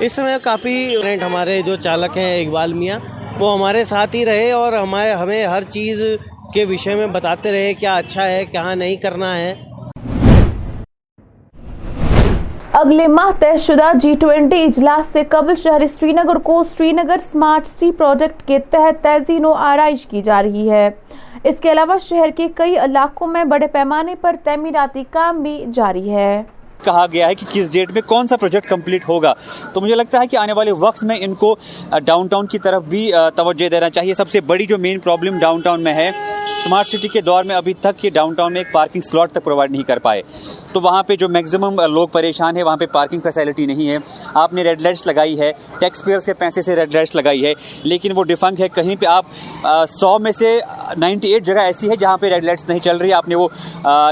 اس 0.00 0.12
سمے 0.12 0.32
کافی 0.42 0.96
رینٹ 1.02 1.22
ہمارے 1.22 1.62
جو 1.62 1.76
چالک 1.76 2.18
ہیں 2.18 2.44
اقبال 2.44 2.72
میاں، 2.72 2.98
وہ 3.38 3.54
ہمارے 3.54 3.84
ساتھ 3.84 4.16
ہی 4.16 4.24
رہے 4.24 4.50
اور 4.50 4.72
ہمارے 4.72 5.10
ہمیں 5.10 5.46
ہر 5.46 5.62
چیز 5.62 6.02
کے 6.54 6.64
وشے 6.64 6.94
میں 6.94 7.06
بتاتے 7.06 7.52
رہے 7.52 7.74
کیا 7.74 7.96
اچھا 7.96 8.28
ہے 8.28 8.44
کیا 8.44 8.74
نہیں 8.74 8.96
کرنا 8.96 9.38
ہے۔ 9.38 9.54
اگلے 12.90 13.06
ماہ 13.06 13.30
طے 13.38 13.56
شدہ 13.62 13.90
جی 14.02 14.12
ٹوینٹی 14.20 14.62
اجلاس 14.62 15.12
سے 15.12 15.22
قبل 15.30 15.54
شہر 15.62 15.82
سری 15.90 16.12
نگر 16.12 16.38
کو 16.44 16.62
سری 16.70 16.90
نگر 16.92 17.18
سمارٹ 17.30 17.66
سٹی 17.68 17.90
پروجیکٹ 17.98 18.46
کے 18.46 18.58
تحت 18.70 19.02
تزئین 19.02 19.44
و 19.44 19.52
آرائش 19.66 20.06
کی 20.06 20.22
جا 20.22 20.42
رہی 20.42 20.70
ہے۔ 20.70 20.88
اس 21.44 21.60
کے 21.60 21.72
علاوہ 21.72 21.98
شہر 22.02 22.30
کے 22.36 22.46
کئی 22.54 22.76
علاقوں 22.84 23.26
میں 23.26 23.44
بڑے 23.52 23.66
پیمانے 23.72 24.14
پر 24.20 24.36
تعمیراتی 24.44 25.04
کام 25.10 25.42
بھی 25.42 25.64
جاری 25.74 26.10
ہے۔ 26.10 26.42
کہا 26.84 27.06
گیا 27.12 27.28
ہے 27.28 27.34
کہ 27.34 27.46
کس 27.52 27.70
ڈیٹ 27.72 27.90
میں 27.92 28.02
کون 28.06 28.28
سا 28.28 28.36
پروجیکٹ 28.36 28.68
کمپلیٹ 28.68 29.08
ہوگا؟ 29.08 29.34
تو 29.72 29.80
مجھے 29.80 29.94
لگتا 29.94 30.20
ہے 30.20 30.26
کہ 30.26 30.36
آنے 30.36 30.52
والے 30.52 30.72
وقت 30.80 31.04
میں 31.04 31.16
ان 31.20 31.34
کو 31.34 31.54
ڈاؤن 32.04 32.26
ٹاؤن 32.26 32.46
کی 32.46 32.58
طرف 32.58 32.82
بھی 32.88 33.10
توجہ 33.36 33.68
دینا 33.68 33.90
چاہیے۔ 33.90 34.14
سب 34.14 34.28
سے 34.30 34.40
بڑی 34.50 34.66
جو 34.66 34.78
مین 34.78 34.98
پرابلم 34.98 35.38
ڈاؤن 35.38 35.60
ٹاؤن 35.60 35.82
میں 35.84 35.94
ہے 35.94 36.08
اسمارٹ 36.08 36.86
سٹی 36.86 37.08
کے 37.08 37.20
دور 37.20 37.44
میں 37.44 37.56
ابھی 37.56 37.72
تک 37.80 38.04
یہ 38.04 38.10
ڈاؤن 38.10 38.34
ٹاؤن 38.34 38.52
میں 38.52 38.60
ایک 38.60 38.72
پارکنگ 38.72 39.02
سلاٹ 39.02 39.30
تک 39.32 39.44
پرووائڈ 39.44 39.70
نہیں 39.70 39.82
کر 39.82 39.98
پائے۔ 39.98 40.22
تو 40.72 40.80
وہاں 40.80 41.02
پہ 41.02 41.16
جو 41.16 41.28
میکزیمم 41.28 41.80
لوگ 41.80 42.08
پریشان 42.08 42.56
ہیں، 42.56 42.64
وہاں 42.64 42.76
پہ 42.76 42.86
پارکنگ 42.86 43.20
فیسلٹی 43.20 43.66
نہیں 43.66 43.88
ہے۔ 43.90 43.96
آپ 44.34 44.52
نے 44.52 44.62
ریڈ 44.62 44.82
لائٹس 44.82 45.06
لگائی 45.06 45.38
ہے 45.40 45.52
ٹیکس 45.78 46.04
پیئرس 46.04 46.26
کے 46.26 46.34
پیسے 46.34 46.62
سے 46.62 46.76
ریڈ 46.76 46.94
لائٹس 46.94 47.14
لگائی 47.14 47.44
ہے، 47.46 47.52
لیکن 47.82 48.12
وہ 48.14 48.24
ڈیفنگ 48.24 48.60
ہے۔ 48.60 48.68
کہیں 48.68 48.94
پہ 49.00 49.06
آپ 49.06 49.26
سو 49.90 50.18
میں 50.18 50.32
سے 50.32 50.58
نائنٹی 50.96 51.32
ایٹ 51.32 51.44
جگہ 51.46 51.60
ایسی 51.60 51.90
ہے 51.90 51.96
جہاں 51.96 52.16
پہ 52.18 52.28
ریڈ 52.28 52.44
لائٹس 52.44 52.68
نہیں 52.68 52.78
چل 52.78 52.96
رہی۔ 52.96 53.12
آپ 53.12 53.28
نے 53.28 53.34
وہ 53.34 53.48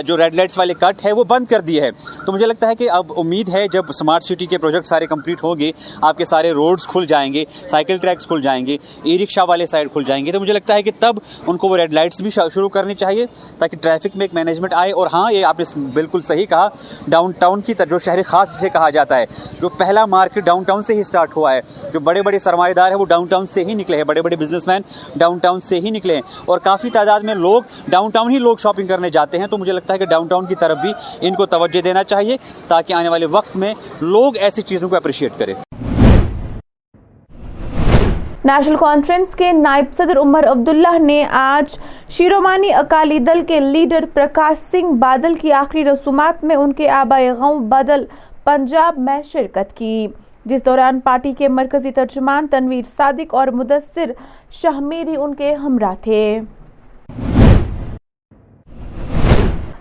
جو 0.07 0.17
ریڈ 0.17 0.35
لائٹس 0.35 0.59
والے 0.59 0.75
کٹ 0.75 1.05
ہے، 1.05 1.13
وہ 1.13 1.25
بند 1.25 1.47
کر 1.51 1.61
دیے 1.61 1.81
ہے۔ 1.81 1.91
تو 2.27 2.33
مجھے 2.33 2.47
لگتا 2.47 2.69
ہے 2.69 2.75
کہ 2.75 2.91
اب 2.91 3.13
امید 3.17 3.49
ہے، 3.49 3.67
جب 3.73 3.85
اسمارٹ 3.89 4.25
سٹی 4.25 4.47
کے 4.47 4.59
پروجیکٹ 4.59 4.87
سارے 4.87 5.07
کمپلیٹ 5.07 5.43
ہوں 5.45 5.59
گے، 5.59 5.71
آپ 6.03 6.19
کے 6.19 6.25
سارے 6.25 6.53
روڈس 6.53 6.87
کھل 6.87 7.07
جائیں 7.07 7.33
گے 7.33 7.45
سائیکل 7.71 7.97
ٹریکس 7.97 8.27
کھل 8.27 8.41
جائیں 8.43 8.65
گے 8.67 8.77
ای 9.03 9.19
رکشا 9.19 9.43
والے 9.43 9.67
سائڈ 9.67 9.93
کھل 9.93 10.05
جائیں 10.07 10.25
گے۔ 10.27 10.33
تو 10.33 10.41
مجھے 10.41 10.53
لگتا 10.53 10.75
ہے 10.75 10.83
کہ 10.83 10.91
تب 10.99 11.17
ان 11.47 11.57
کو 11.57 11.69
وہ 11.69 11.77
ریڈ 11.77 11.95
لائٹس 11.95 12.21
بھی 12.21 12.31
شروع 12.31 12.69
کرنی 12.69 12.95
چاہیے، 12.95 13.27
تاکہ 13.59 13.77
ٹریفک 13.77 14.17
میں 14.17 14.25
ایک 14.25 14.35
مینجمنٹ 14.35 14.75
آئے۔ 14.75 14.93
اور 14.93 15.07
ہاں 15.13 15.33
یہ 15.33 15.45
آپ 15.45 15.59
نے 15.59 15.79
بالکل 15.95 16.21
صحیح 16.21 16.47
کا 16.49 16.69
ڈاؤن 17.09 17.29
ڈاؤن 17.29 17.31
ٹاؤن 17.39 17.61
کی 17.61 17.75
جو 17.91 17.99
شہر 17.99 18.23
خاص 18.27 18.57
جسے 18.57 18.69
کہا 18.69 18.91
جاتا 18.91 19.19
ہے، 19.19 19.25
جو 19.61 19.69
پہلا 19.69 20.07
مارکیٹ 20.07 20.45
ڈاؤن 20.45 20.63
ٹاؤن 20.63 20.83
سے 20.83 20.95
ہی 20.95 21.03
سٹارٹ 21.03 21.37
ہوا 21.37 21.55
ہے، 21.55 21.61
جو 21.93 22.01
بڑے 22.01 22.23
بڑے 22.23 22.39
سرمایہ 22.39 22.75
دار 22.75 22.91
ہیں، 22.91 22.99
وہ 22.99 23.05
ڈاؤن 23.05 23.27
ٹاؤن 23.27 23.47
سے 23.47 23.65
ہی 23.65 23.75
نکلے 23.75 23.97
ہیں۔ 23.97 24.05
بڑے 24.05 24.23
بڑے 24.23 24.37
بزنس 24.37 24.67
مین 24.67 24.83
ڈاؤن 25.17 25.39
ٹاؤن 25.39 25.61
سے 25.61 25.81
ہی 25.81 25.91
نکلے 25.91 26.15
ہیں۔ 26.15 26.23
اور 26.45 26.59
کافی 26.59 26.91
تعداد 26.91 27.21
میں 27.21 27.35
لوگ 27.35 27.63
ڈاؤن 27.89 28.11
ٹاؤن 28.11 28.31
ہی 28.31 28.39
لوگ 28.39 28.57
شاپنگ 28.57 28.87
کرنے 28.87 29.11
جاتے 29.11 29.39
ہیں۔ 29.39 29.47
تو 29.47 29.59
مجھے 29.59 29.73
لگتا 29.73 29.93
ہے 29.95 29.99
کہ 29.99 30.07
ڈاؤن 30.07 30.27
ٹاؤن 30.27 30.47
کی 30.47 30.55
طرف 30.55 30.79
بھی 30.79 30.93
ان 31.21 31.35
کو 31.35 31.47
توجہ 31.47 31.81
دینا 31.81 32.05
چاہیے 32.05 32.37
تاکہ 32.69 32.93
آنے 32.93 33.09
والے 33.09 33.27
وقت 33.27 33.57
میں 33.57 33.75
لوگ 34.01 34.37
ایسی 34.37 34.63
چیزوں 34.63 34.89
کو 34.89 34.97
اپریشیٹ 34.97 35.33
کریں۔ 35.39 35.68
نیشنل 38.49 38.77
کانفرنس 38.77 39.35
کے 39.37 39.51
نائب 39.53 39.85
صدر 39.97 40.19
عمر 40.19 40.47
عبداللہ 40.49 40.99
نے 40.99 41.25
آج 41.31 41.77
شیرومانی 42.09 42.73
اکالی 42.73 43.19
دل 43.19 43.41
کے 43.49 43.59
لیڈر 43.61 44.05
پرکاش 44.15 44.57
سنگھ 44.71 44.93
بادل 44.99 45.35
کی 45.35 45.53
آخری 45.53 45.85
رسومات 45.85 46.45
میں 46.45 46.57
ان 46.57 46.73
کے 46.73 46.89
آبائی 46.91 47.29
غاؤں 47.31 47.61
بادل 47.69 48.05
پنجاب 48.45 48.99
میں 48.99 49.21
شرکت 49.33 49.77
کی۔ 49.77 50.07
جس 50.45 50.65
دوران 50.67 51.01
پارٹی 51.01 51.33
کے 51.39 51.49
مرکزی 51.49 51.91
ترجمان 51.93 52.47
تنویر 52.51 52.83
صادق 52.97 53.35
اور 53.35 53.49
مدثر 53.53 54.13
شہمیری 54.63 55.17
ان 55.17 55.35
کے 55.35 55.55
ہمراہ 55.55 55.95
تھے۔ 56.03 56.41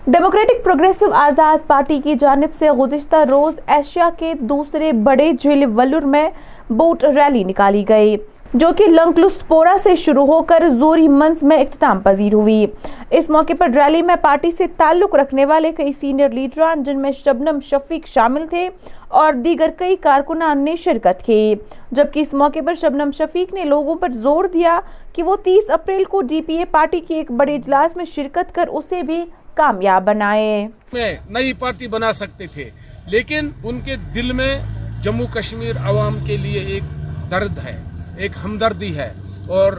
ڈیموکریٹک 0.06 0.64
پروگریسو 0.64 1.12
آزاد 1.14 1.66
پارٹی 1.66 2.00
کی 2.04 2.14
جانب 2.14 2.54
سے 2.58 2.70
گزشتہ 2.70 3.16
روز 3.30 3.58
ایشیا 3.66 4.08
کے 4.18 4.32
دوسرے 4.40 4.92
بڑے 5.04 5.32
جھیل 5.32 5.64
ولر 5.76 6.06
میں 6.06 6.28
بوٹ 6.70 7.04
ریلی 7.04 7.44
نکالی 7.44 7.84
گئی۔ 7.88 8.16
جو 8.54 8.68
کہ 8.76 8.84
لنکلوسپورا 8.86 9.76
سے 9.82 9.96
شروع 9.96 10.26
ہو 10.26 10.42
کر 10.42 10.62
زوری 10.78 11.08
منز 11.08 11.42
میں 11.42 11.56
اختتام 11.56 12.00
پذیر 12.00 12.34
ہوئی۔ 12.34 12.66
اس 13.10 13.28
موقع 13.30 13.52
پر 13.58 13.70
ریلی 13.74 14.02
میں 14.02 14.14
پارٹی 14.16 14.50
سے 14.50 14.66
تعلق 14.76 15.14
رکھنے 15.14 15.44
والے 15.44 15.72
کئی 15.72 15.92
سینئر 16.00 16.28
لیڈران 16.28 16.82
جن 16.82 17.02
میں 17.02 17.12
شبنم 17.12 17.58
شفیق 17.64 18.06
شامل 18.06 18.46
تھے 18.50 18.68
اور 19.08 19.32
دیگر 19.32 19.70
کئی 19.76 19.96
کارکنان 19.96 20.64
نے 20.64 20.76
شرکت 20.76 21.22
کی۔ 21.26 21.54
جبکہ 21.92 22.20
اس 22.20 22.34
موقع 22.34 22.58
پر 22.66 22.74
شبنم 22.74 23.10
شفیق 23.18 23.52
نے 23.54 23.64
لوگوں 23.64 23.94
پر 23.94 24.12
زور 24.12 24.44
دیا 24.44 24.80
کہ 25.12 25.22
وہ 25.22 25.36
تیس 25.36 25.70
اپریل 25.70 26.04
کو 26.04 26.22
ڈی 26.22 26.40
پی 26.40 26.58
اے 26.58 26.64
پارٹی 26.64 27.00
کی 27.00 27.14
ایک 27.14 27.30
بڑے 27.30 27.54
اجلاس 27.54 27.96
میں 27.96 28.04
شرکت 28.04 28.54
کر 28.54 28.68
اسے 28.68 29.02
بھی 29.02 29.24
کامیاب 29.54 30.04
بنائے۔ 30.04 30.68
میں 30.92 31.16
نئی 31.30 31.52
پارٹی 31.52 31.86
بنا 31.86 32.12
سکتے 32.12 32.46
تھے، 32.46 32.70
لیکن 33.06 33.50
ان 33.64 33.80
کے 33.80 33.96
دل 34.14 34.32
میں 34.32 34.58
جموں 35.02 35.26
کشمیر 35.34 35.76
عوام 35.86 36.18
کے 36.26 36.36
لیے 36.36 36.60
ایک 36.60 36.82
درد 37.30 37.58
ہے۔ 37.58 37.76
ایک 38.18 38.32
ہمدردی 38.44 38.96
ہے 38.98 39.12
اور 39.48 39.72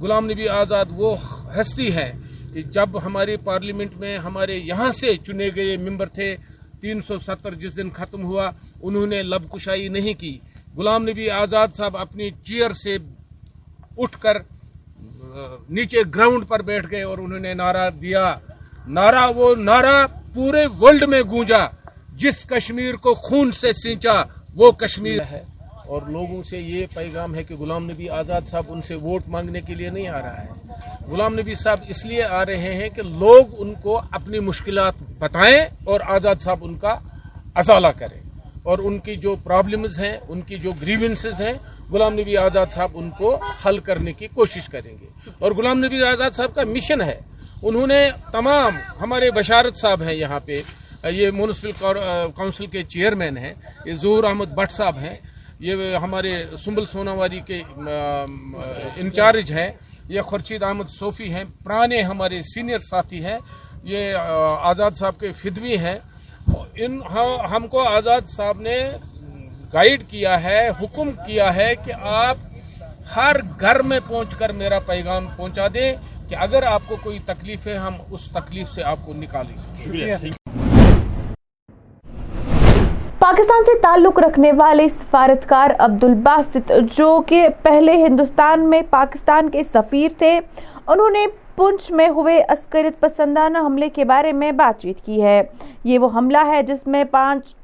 غلام 0.00 0.24
نبی 0.24 0.48
آزاد 0.48 0.84
وہ 0.90 1.16
ہستی 1.56 1.94
ہے 1.94 2.12
کہ 2.52 2.62
جب 2.62 3.04
ہمارے 3.04 3.36
پارلیمنٹ 3.36 3.96
میں 3.96 4.18
ہمارے 4.18 4.56
یہاں 4.56 4.92
سے 4.92 5.16
چنے 5.26 5.50
گئے 5.54 5.76
ممبر 5.76 6.08
تھے، 6.08 6.36
تین 6.80 7.00
سو 7.06 7.18
ستر 7.18 7.54
جس 7.54 7.76
دن 7.76 7.90
ختم 7.90 8.24
ہوا، 8.24 8.50
انہوں 8.82 9.06
نے 9.06 9.22
لب 9.22 9.50
کشائی 9.50 9.88
نہیں 9.88 10.14
کی۔ 10.14 10.38
غلام 10.76 11.02
نبی 11.02 11.30
آزاد 11.30 11.68
صاحب 11.76 11.96
اپنی 11.96 12.30
چیئر 12.30 12.72
سے 12.72 12.96
اٹھ 13.98 14.18
کر 14.20 14.36
نیچے 15.70 16.00
گراؤنڈ 16.14 16.48
پر 16.48 16.62
بیٹھ 16.62 16.86
گئے 16.90 17.02
اور 17.02 17.18
انہوں 17.18 17.38
نے 17.38 17.54
نعرہ 17.54 17.90
دیا۔ 17.90 18.34
نعرہ، 18.88 19.32
وہ 19.36 19.54
نعرہ 19.54 20.06
پورے 20.34 20.66
ورلڈ 20.66 21.02
میں 21.02 21.22
گونجا۔ 21.22 21.66
جس 22.16 22.46
کشمیر 22.46 22.94
کو 22.94 23.14
خون 23.14 23.52
سے 23.52 23.72
سینچا، 23.72 24.22
وہ 24.54 24.70
کشمیر 24.70 25.20
ہے۔ 25.30 25.44
اور 25.88 26.02
لوگوں 26.02 26.42
سے 26.42 26.58
یہ 26.58 26.86
پیغام 26.94 27.34
ہے 27.34 27.42
کہ 27.44 27.54
غلام 27.54 27.90
نبی 27.90 28.08
آزاد 28.08 28.40
صاحب 28.50 28.64
ان 28.68 28.82
سے 28.82 28.94
ووٹ 28.94 29.22
مانگنے 29.28 29.60
کے 29.60 29.74
لیے 29.74 29.90
نہیں 29.90 30.08
آ 30.08 30.18
رہا 30.18 30.44
ہے۔ 30.44 30.48
غلام 31.06 31.34
نبی 31.34 31.54
صاحب 31.54 31.80
اس 31.88 32.06
لیے 32.06 32.24
آ 32.24 32.46
رہے 32.46 32.74
ہیں 32.74 32.88
کہ 32.88 33.02
لوگ 33.02 33.46
ان 33.58 33.74
کو 33.74 34.00
اپنی 34.10 34.38
مشکلات 34.38 34.94
بتائیں 35.18 35.60
اور 35.84 36.00
آزاد 36.06 36.34
صاحب 36.40 36.58
ان 36.60 36.78
کا 36.78 36.98
ازالہ 37.54 37.86
کریں۔ 37.86 38.20
اور 38.62 38.78
ان 38.78 38.98
کی 38.98 39.16
جو 39.16 39.36
پرابلمز 39.44 39.98
ہیں، 39.98 40.16
ان 40.28 40.40
کی 40.40 40.56
جو 40.56 40.72
گریونسز 40.82 41.40
ہیں، 41.40 41.52
غلام 41.90 42.12
نبی 42.12 42.36
آزاد 42.36 42.66
صاحب 42.70 42.90
ان 42.94 43.10
کو 43.10 43.38
حل 43.66 43.78
کرنے 43.78 44.12
کی 44.12 44.26
کوشش 44.26 44.68
کریں 44.68 44.96
گے۔ 45.00 45.06
اور 45.38 45.52
غلام 45.52 45.84
نبی 45.84 46.02
آزاد 46.02 46.30
صاحب 46.30 46.54
کا 46.54 46.64
مشن 46.64 47.00
ہے۔ 47.00 47.20
انہوں 47.62 47.86
نے 47.86 48.10
تمام 48.32 48.76
ہمارے 49.00 49.30
بشارت 49.30 49.78
صاحب 49.78 50.02
ہیں 50.02 50.14
یہاں 50.14 50.40
پہ۔ 50.44 50.62
یہ 51.04 51.30
میونسپل 51.30 51.70
کونسل 52.34 52.66
کے 52.66 52.82
چیئرمین 52.82 53.36
ہیں۔ 53.36 53.54
یہ 53.84 53.92
ظہور 53.94 54.24
احمد 54.24 54.44
بٹ 54.44 54.72
صاحب 54.72 54.98
ہیں۔ 54.98 55.16
یہ 55.60 55.96
ہمارے 55.96 56.32
سنبل 56.64 56.84
سوناواری 56.86 57.40
کے 57.46 57.62
انچارج 58.96 59.52
ہیں، 59.52 59.70
یہ 60.08 60.20
خورشید 60.22 60.62
احمد 60.62 60.90
صوفی 60.90 61.32
ہیں، 61.34 61.44
پرانے 61.64 62.02
ہمارے 62.02 62.40
سینئر 62.54 62.78
ساتھی 62.78 63.24
ہیں، 63.24 63.38
یہ 63.84 64.14
آزاد 64.14 64.90
صاحب 64.98 65.18
کے 65.20 65.32
فدوی 65.32 65.76
ہیں۔ 65.78 65.98
ان 66.74 67.00
ہاں، 67.10 67.48
ہم 67.50 67.66
کو 67.66 67.82
آزاد 67.88 68.30
صاحب 68.36 68.60
نے 68.60 68.78
گائیڈ 69.72 70.02
کیا 70.08 70.42
ہے، 70.42 70.68
حکم 70.80 71.10
کیا 71.26 71.54
ہے 71.54 71.72
کہ 71.84 71.92
آپ 72.00 72.36
ہر 73.16 73.36
گھر 73.60 73.82
میں 73.82 74.00
پہنچ 74.06 74.34
کر 74.38 74.52
میرا 74.52 74.78
پیغام 74.86 75.26
پہنچا 75.36 75.66
دیں 75.74 75.92
کہ 76.28 76.34
اگر 76.36 76.62
آپ 76.62 76.82
کو 76.86 76.96
کوئی 77.02 77.18
تکلیف 77.26 77.66
ہے، 77.66 77.76
ہم 77.76 77.94
اس 78.10 78.28
تکلیف 78.32 78.74
سے 78.74 78.82
آپ 78.82 78.98
کو 79.04 79.14
نکالیں۔ 79.14 79.56
پاکستان 83.28 83.64
سے 83.66 83.78
تعلق 83.78 84.18
رکھنے 84.18 84.52
والے 84.52 84.88
سفارتکار 84.88 85.70
عبد 85.78 86.04
الباسط 86.04 86.72
جو 86.96 87.20
کہ 87.26 87.48
پہلے 87.62 87.92
ہندوستان 87.92 88.60
میں 88.70 88.80
پاکستان 88.90 89.48
کے 89.50 89.62
سفیر 89.72 90.08
تھے، 90.18 90.40
انہوں 90.86 91.10
نے 91.10 91.26
پنچ 91.56 91.90
میں 91.90 92.08
ہوئے 92.08 92.40
عسکریت 92.48 93.00
پسندانہ 93.00 93.58
حملے 93.58 93.88
کے 93.88 94.04
بارے 94.04 94.32
میں 94.32 94.52
بات 94.52 94.82
چیت 94.82 95.00
کی 95.06 95.22
ہے۔ 95.22 95.42
یہ 95.84 95.98
وہ 95.98 96.08
حملہ 96.14 96.46
ہے 96.46 96.62
جس 96.62 96.86
میں 96.86 97.04
پانچ 97.04 97.54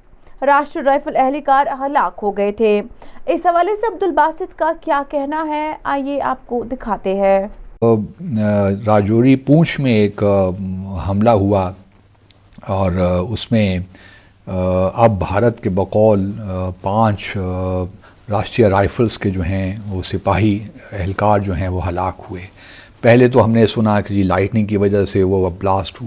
راشٹر 0.42 0.82
رائفل 0.82 1.16
اہلکار 1.16 1.66
ہلاک 1.80 2.18
ہو 2.22 2.36
گئے 2.36 2.52
تھے۔ 2.52 2.82
اس 3.26 3.46
حوالے 3.46 3.76
سے 3.76 3.94
عبد 3.94 4.02
الباسط 4.02 4.58
کا 4.58 4.72
کیا 4.80 5.02
کہنا 5.08 5.44
ہے؟ 5.48 5.74
آئیے 5.84 6.20
آپ 6.20 6.46
کو 6.46 6.64
دکھاتے 6.64 7.14
ہیں۔ 7.14 7.46
راجوری 8.86 9.36
پونچھ 9.36 9.80
میں 9.80 9.92
ایک 9.92 10.22
حملہ 11.08 11.30
ہوا 11.30 11.70
اور 12.66 12.92
اس 13.30 13.52
میں 13.52 13.78
اب 14.46 15.18
بھارت 15.18 15.62
کے 15.62 15.70
بقول 15.70 16.32
پانچ 16.82 17.36
راشٹریہ 18.30 18.66
رائفلز 18.66 19.18
کے 19.18 19.30
جو 19.30 19.42
ہیں، 19.42 19.76
وہ 19.88 20.02
سپاہی 20.02 20.58
اہلکار 20.92 21.38
جو 21.38 21.54
ہیں، 21.54 21.68
وہ 21.68 21.88
ہلاک 21.88 22.22
ہوئے۔ 22.30 22.42
پہلے 23.00 23.28
تو 23.28 23.44
ہم 23.44 23.50
نے 23.50 23.66
سنا 23.66 24.00
کہ 24.00 24.14
جی 24.14 24.22
لائٹننگ 24.22 24.66
کی 24.66 24.76
وجہ 24.76 25.04
سے 25.04 25.22
وہ 25.22 25.50
بلاسٹ 25.58 26.02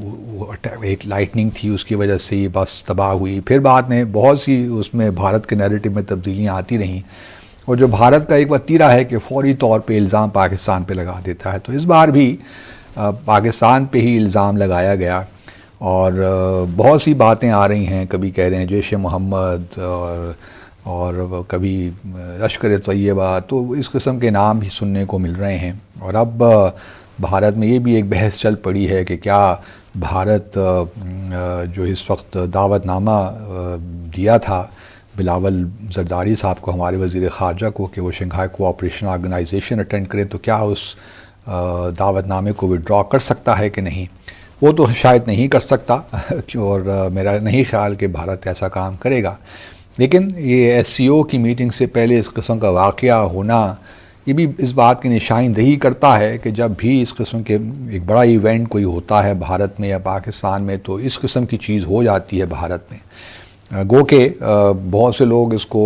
ایک 0.81 1.07
لائٹننگ 1.07 1.49
تھی، 1.55 1.69
اس 1.69 1.85
کی 1.85 1.95
وجہ 1.95 2.17
سے 2.17 2.35
یہ 2.35 2.47
بس 2.53 2.83
تباہ 2.83 3.09
ہوئی۔ 3.09 3.39
پھر 3.39 3.59
بعد 3.59 3.83
میں 3.83 4.03
بہت 4.11 4.39
سی 4.39 4.67
اس 4.71 4.93
میں 4.93 5.09
بھارت 5.09 5.49
کے 5.49 5.55
نیریٹو 5.55 5.91
میں 5.91 6.03
تبدیلیاں 6.07 6.53
آتی 6.55 6.77
رہیں۔ 6.77 6.99
اور 7.65 7.75
جو 7.75 7.87
بھارت 7.87 8.29
کا 8.29 8.35
ایک 8.35 8.51
وطیرہ 8.51 8.91
ہے 8.91 9.03
کہ 9.03 9.17
فوری 9.19 9.53
طور 9.53 9.79
پہ 9.79 9.97
الزام 9.97 10.29
پاکستان 10.29 10.83
پہ 10.83 10.93
لگا 10.93 11.19
دیتا 11.25 11.53
ہے۔ 11.53 11.59
تو 11.59 11.71
اس 11.71 11.85
بار 11.85 12.07
بھی 12.07 12.37
پاکستان 13.25 13.85
پہ 13.85 13.99
ہی 13.99 14.17
الزام 14.17 14.57
لگایا 14.57 14.95
گیا۔ 14.95 15.21
اور 15.81 16.11
بہت 16.75 17.01
سی 17.01 17.13
باتیں 17.13 17.49
آ 17.51 17.67
رہی 17.67 17.87
ہیں، 17.87 18.05
کبھی 18.09 18.31
کہہ 18.31 18.43
رہے 18.43 18.57
ہیں 18.57 18.65
جیش 18.65 18.93
محمد، 18.93 19.77
اور 19.77 20.31
اور 20.83 21.13
کبھی 21.47 21.89
لشکر 22.41 22.77
طیبہ، 22.85 23.37
تو 23.47 23.71
اس 23.71 23.89
قسم 23.91 24.19
کے 24.19 24.29
نام 24.29 24.59
بھی 24.59 24.69
سننے 24.71 25.03
کو 25.05 25.19
مل 25.19 25.35
رہے 25.35 25.57
ہیں۔ 25.57 25.73
اور 25.99 26.13
اب 26.13 26.43
بھارت 27.19 27.57
میں 27.57 27.67
یہ 27.67 27.79
بھی 27.79 27.95
ایک 27.95 28.05
بحث 28.09 28.37
چل 28.39 28.55
پڑی 28.63 28.89
ہے 28.89 29.03
کہ 29.05 29.17
کیا 29.17 29.55
بھارت 29.99 30.57
جو 31.75 31.83
اس 31.83 32.09
وقت 32.09 32.37
دعوت 32.53 32.85
نامہ 32.85 33.19
دیا 34.15 34.37
تھا 34.37 34.65
بلاول 35.15 35.63
زرداری 35.95 36.35
صاحب 36.35 36.61
کو، 36.61 36.73
ہمارے 36.73 36.97
وزیر 36.97 37.27
خارجہ 37.29 37.69
کو، 37.69 37.85
کہ 37.85 38.01
وہ 38.01 38.11
شنگھائی 38.11 38.49
کوآپریشن 38.51 39.07
آرگنائزیشن 39.07 39.79
اٹینڈ 39.79 40.07
کریں 40.07 40.23
تو 40.25 40.37
کیا 40.37 40.57
اس 40.57 40.79
دعوت 41.99 42.27
نامے 42.27 42.51
کو 42.51 42.67
وڈرا 42.67 43.01
کر 43.03 43.19
سکتا 43.19 43.57
ہے 43.59 43.69
کہ 43.69 43.81
نہیں؟ 43.81 44.05
وہ 44.61 44.71
تو 44.71 44.85
شاید 44.95 45.27
نہیں 45.27 45.47
کر 45.47 45.59
سکتا 45.59 45.95
اور 46.55 47.09
میرا 47.13 47.37
نہیں 47.39 47.63
خیال 47.69 47.95
کہ 47.95 48.07
بھارت 48.07 48.47
ایسا 48.47 48.67
کام 48.67 48.95
کرے 48.99 49.23
گا۔ 49.23 49.35
لیکن 49.97 50.29
یہ 50.37 50.71
ایس 50.71 50.87
سی 50.87 51.07
او 51.07 51.21
کی 51.23 51.37
میٹنگ 51.37 51.69
سے 51.69 51.85
پہلے 51.85 52.19
اس 52.19 52.29
قسم 52.33 52.59
کا 52.59 52.69
واقعہ 52.69 53.15
ہونا، 53.33 53.73
یہ 54.25 54.33
بھی 54.33 54.45
اس 54.57 54.73
بات 54.73 55.01
کی 55.01 55.09
نشاندہی 55.09 55.75
کرتا 55.75 56.17
ہے 56.19 56.37
کہ 56.37 56.49
جب 56.49 56.71
بھی 56.77 57.01
اس 57.01 57.13
قسم 57.15 57.43
کے 57.43 57.57
ایک 57.91 58.01
بڑا 58.05 58.21
ایونٹ 58.21 58.67
کوئی 58.69 58.83
ہوتا 58.83 59.23
ہے 59.23 59.33
بھارت 59.33 59.79
میں 59.79 59.89
یا 59.89 59.97
پاکستان 60.03 60.63
میں، 60.63 60.77
تو 60.83 60.95
اس 60.95 61.19
قسم 61.19 61.45
کی 61.45 61.57
چیز 61.57 61.85
ہو 61.85 62.03
جاتی 62.03 62.41
ہے 62.41 62.45
بھارت 62.45 62.91
میں۔ 62.91 63.85
گو 63.89 64.03
کہ 64.05 64.29
بہت 64.91 65.15
سے 65.15 65.25
لوگ 65.25 65.53
اس 65.53 65.65
کو 65.65 65.83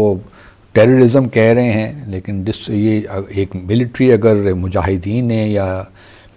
ٹیررزم 0.73 1.27
کہہ 1.29 1.53
رہے 1.53 1.71
ہیں، 1.71 1.93
لیکن 2.07 2.43
جس 2.43 2.69
یہ 2.69 3.01
ایک 3.29 3.55
ملٹری 3.55 4.11
اگر 4.13 4.53
مجاہدین 4.53 5.25
نے 5.25 5.43
یا 5.47 5.83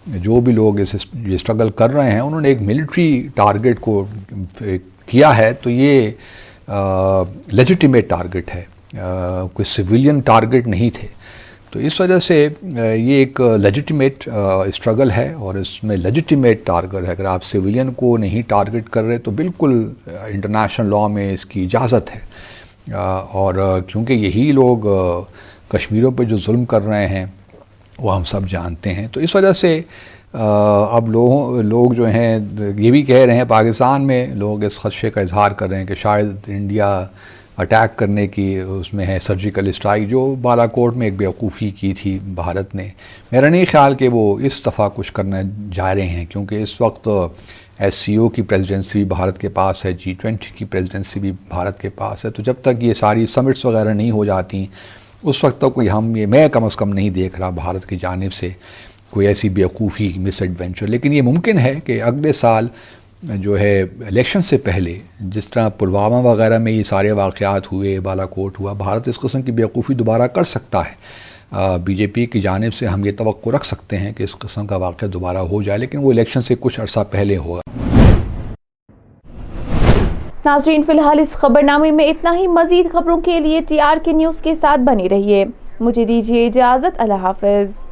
جو 0.07 0.41
بھی 0.41 0.53
لوگ 0.53 0.81
اس 0.81 0.95
یہ 1.27 1.35
اسٹرگل 1.35 1.71
کر 1.71 1.91
رہے 1.91 2.11
ہیں، 2.13 2.21
انہوں 2.21 2.41
نے 2.41 2.49
ایک 2.49 2.63
ملٹری 2.63 3.29
ٹارگٹ 3.35 3.81
کو 3.81 4.05
کیا 5.07 5.37
ہے 5.37 5.53
تو 5.63 5.71
یہ 5.71 6.11
لیجیٹیمیٹ 7.53 8.09
ٹارگٹ 8.09 8.55
ہے۔ 8.55 8.65
کوئی 9.53 9.65
سویلین 9.65 10.21
ٹارگٹ 10.21 10.67
نہیں 10.67 10.91
تھے۔ 10.95 11.09
تو 11.71 11.79
اس 11.79 12.01
وجہ 12.01 12.19
سے 12.19 12.49
یہ 12.63 13.15
ایک 13.15 13.41
لیجیٹیمیٹ 13.41 14.29
اسٹرگل 14.67 15.11
ہے 15.11 15.33
اور 15.33 15.55
اس 15.55 15.85
میں 15.85 15.97
لیجیٹیمیٹ 15.97 16.67
ٹارگٹ 16.67 17.07
ہے۔ 17.07 17.11
اگر 17.11 17.25
آپ 17.25 17.45
سویلین 17.45 17.93
کو 17.93 18.17
نہیں 18.17 18.43
ٹارگٹ 18.43 18.89
کر 18.91 19.03
رہے 19.03 19.19
تو 19.19 19.31
بالکل 19.31 19.93
انٹرنیشنل 20.07 20.91
لاء 20.91 21.07
میں 21.07 21.33
اس 21.35 21.47
کی 21.47 21.65
اجازت 21.65 22.15
ہے۔ 22.15 22.21
اور 23.31 23.81
کیونکہ 23.87 24.13
یہی 24.13 24.53
لوگ 24.53 24.79
کشمیروں 25.69 26.13
پہ 26.13 26.23
جو 26.23 26.37
ظلم 26.37 26.65
کر 26.65 26.83
رہے 26.83 27.09
ہیں 27.09 27.27
وہ 27.99 28.15
ہم 28.17 28.25
سب 28.25 28.49
جانتے 28.49 28.95
ہیں۔ 28.95 29.07
تو 29.13 29.21
اس 29.21 29.35
وجہ 29.35 29.53
سے 29.53 29.81
اب 30.33 31.09
لوگوں، 31.09 31.63
لوگ 31.63 31.93
جو 31.93 32.07
ہیں، 32.07 32.39
یہ 32.79 32.91
بھی 32.91 33.03
کہہ 33.03 33.25
رہے 33.27 33.37
ہیں، 33.37 33.45
پاکستان 33.49 34.07
میں 34.07 34.27
لوگ 34.27 34.65
اس 34.65 34.79
خدشے 34.79 35.11
کا 35.11 35.21
اظہار 35.21 35.51
کر 35.51 35.69
رہے 35.69 35.79
ہیں 35.79 35.87
کہ 35.87 35.95
شاید 35.95 36.27
انڈیا 36.47 37.07
اٹیک 37.57 37.97
کرنے 37.99 38.27
کی 38.27 38.59
اس 38.59 38.93
میں 38.95 39.07
ہے 39.07 39.19
سرجیکل 39.23 39.69
اسٹرائک 39.69 40.09
جو 40.09 40.35
بالا 40.43 40.67
کوٹ 40.67 40.97
میں 40.97 41.07
ایک 41.07 41.17
بیوقوفی 41.17 41.71
کی 41.71 41.93
تھی 41.95 42.19
بھارت 42.35 42.75
نے۔ 42.75 42.89
میرا 43.33 43.49
نہیں 43.49 43.65
خیال 43.71 43.95
کہ 43.95 44.09
وہ 44.09 44.39
اس 44.41 44.61
دفعہ 44.67 44.89
کچھ 44.95 45.13
کرنا 45.13 45.43
جا 45.73 45.95
رہے 45.95 46.09
ہیں، 46.09 46.25
کیونکہ 46.29 46.63
اس 46.63 46.81
وقت 46.81 47.09
ایس 47.79 47.95
سی 47.95 48.15
او 48.17 48.29
کی 48.29 48.43
پریزیڈنسی 48.43 48.99
بھی 48.99 49.09
بھارت 49.09 49.39
کے 49.39 49.49
پاس 49.49 49.85
ہے 49.85 49.93
جی 49.93 50.13
ٹوینٹی 50.13 50.51
کی 50.57 50.65
پریزیڈنسی 50.65 51.21
بھی 51.21 51.33
بھارت 51.49 51.81
کے 51.81 51.89
پاس 51.89 52.25
ہے۔ 52.25 52.31
تو 52.31 52.43
جب 52.43 52.55
تک 52.63 52.83
یہ 52.83 52.95
ساری 52.95 53.27
سمٹس 53.27 53.65
وغیرہ 53.65 53.95
نہیں 53.95 54.11
ہو 54.11 54.25
جاتی 54.25 54.67
اس 55.25 55.43
وقت 55.45 55.59
تک 55.59 55.75
کوئی 55.75 55.89
ہم 55.91 56.15
یہ 56.17 56.27
میں 56.27 56.49
کم 56.53 56.65
از 56.65 56.75
کم 56.77 56.93
نہیں 56.93 57.11
دیکھ 57.11 57.39
رہا 57.41 57.51
بھارت 57.51 57.87
کی 57.89 57.97
جانب 58.01 58.33
سے 58.33 58.49
کوئی 59.11 59.27
ایسی 59.27 59.49
بیوقوفی 59.49 60.13
مس 60.17 60.41
ایڈونچر، 60.43 60.87
لیکن 60.87 61.13
یہ 61.13 61.23
ممکن 61.23 61.59
ہے 61.59 61.75
کہ 61.85 62.03
اگلے 62.03 62.33
سال 62.33 62.67
جو 63.23 63.59
ہے 63.61 63.81
الیکشن 63.81 64.43
سے 64.43 64.57
پہلے 64.65 64.99
جس 65.35 65.47
طرح 65.49 65.69
پلوامہ 65.79 66.23
وغیرہ 66.27 66.59
میں 66.59 66.73
یہ 66.73 66.83
سارے 66.83 67.13
واقعات 67.13 67.73
ہوئے، 67.73 67.99
بالا 68.01 68.27
کوٹ 68.27 68.61
ہوا، 68.61 68.73
بھارت 68.73 69.09
اس 69.09 69.21
قسم 69.21 69.43
کی 69.43 69.53
بیوقوفی 69.53 69.95
دوبارہ 69.95 70.27
کر 70.35 70.45
سکتا 70.45 70.83
ہے۔ 70.85 71.77
بی 71.85 71.95
جے 71.95 72.07
پی 72.07 72.27
کی 72.27 72.41
جانب 72.41 72.75
سے 72.75 72.87
ہم 72.87 73.05
یہ 73.05 73.13
توقع 73.19 73.51
رکھ 73.55 73.67
سکتے 73.67 73.99
ہیں 73.99 74.13
کہ 74.13 74.23
اس 74.23 74.37
قسم 74.39 74.67
کا 74.67 74.77
واقعہ 74.77 75.09
دوبارہ 75.09 75.39
ہو 75.51 75.63
جائے، 75.63 75.79
لیکن 75.79 75.99
وہ 75.99 76.13
الیکشن 76.13 76.41
سے 76.41 76.55
کچھ 76.61 76.81
عرصہ 76.81 77.05
پہلے 77.11 77.37
ہوگا۔ 77.37 77.61
ناظرین، 80.45 80.83
فی 80.83 80.93
الحال 80.93 81.19
اس 81.21 81.33
خبر 81.33 81.63
نامے 81.63 81.91
میں 81.91 82.07
اتنا 82.07 82.37
ہی۔ 82.37 82.47
مزید 82.47 82.93
خبروں 82.93 83.21
کے 83.21 83.41
لیے 83.41 83.61
ٹی 83.69 83.81
آر 83.81 83.97
کے 84.05 84.13
نیوز 84.13 84.41
کے 84.41 84.55
ساتھ 84.55 84.81
بنی 84.81 85.09
رہیے۔ 85.09 85.45
مجھے 85.81 86.05
دیجیے 86.05 86.47
اجازت۔ 86.47 87.01
اللہ 87.01 87.15
حافظ۔ 87.15 87.84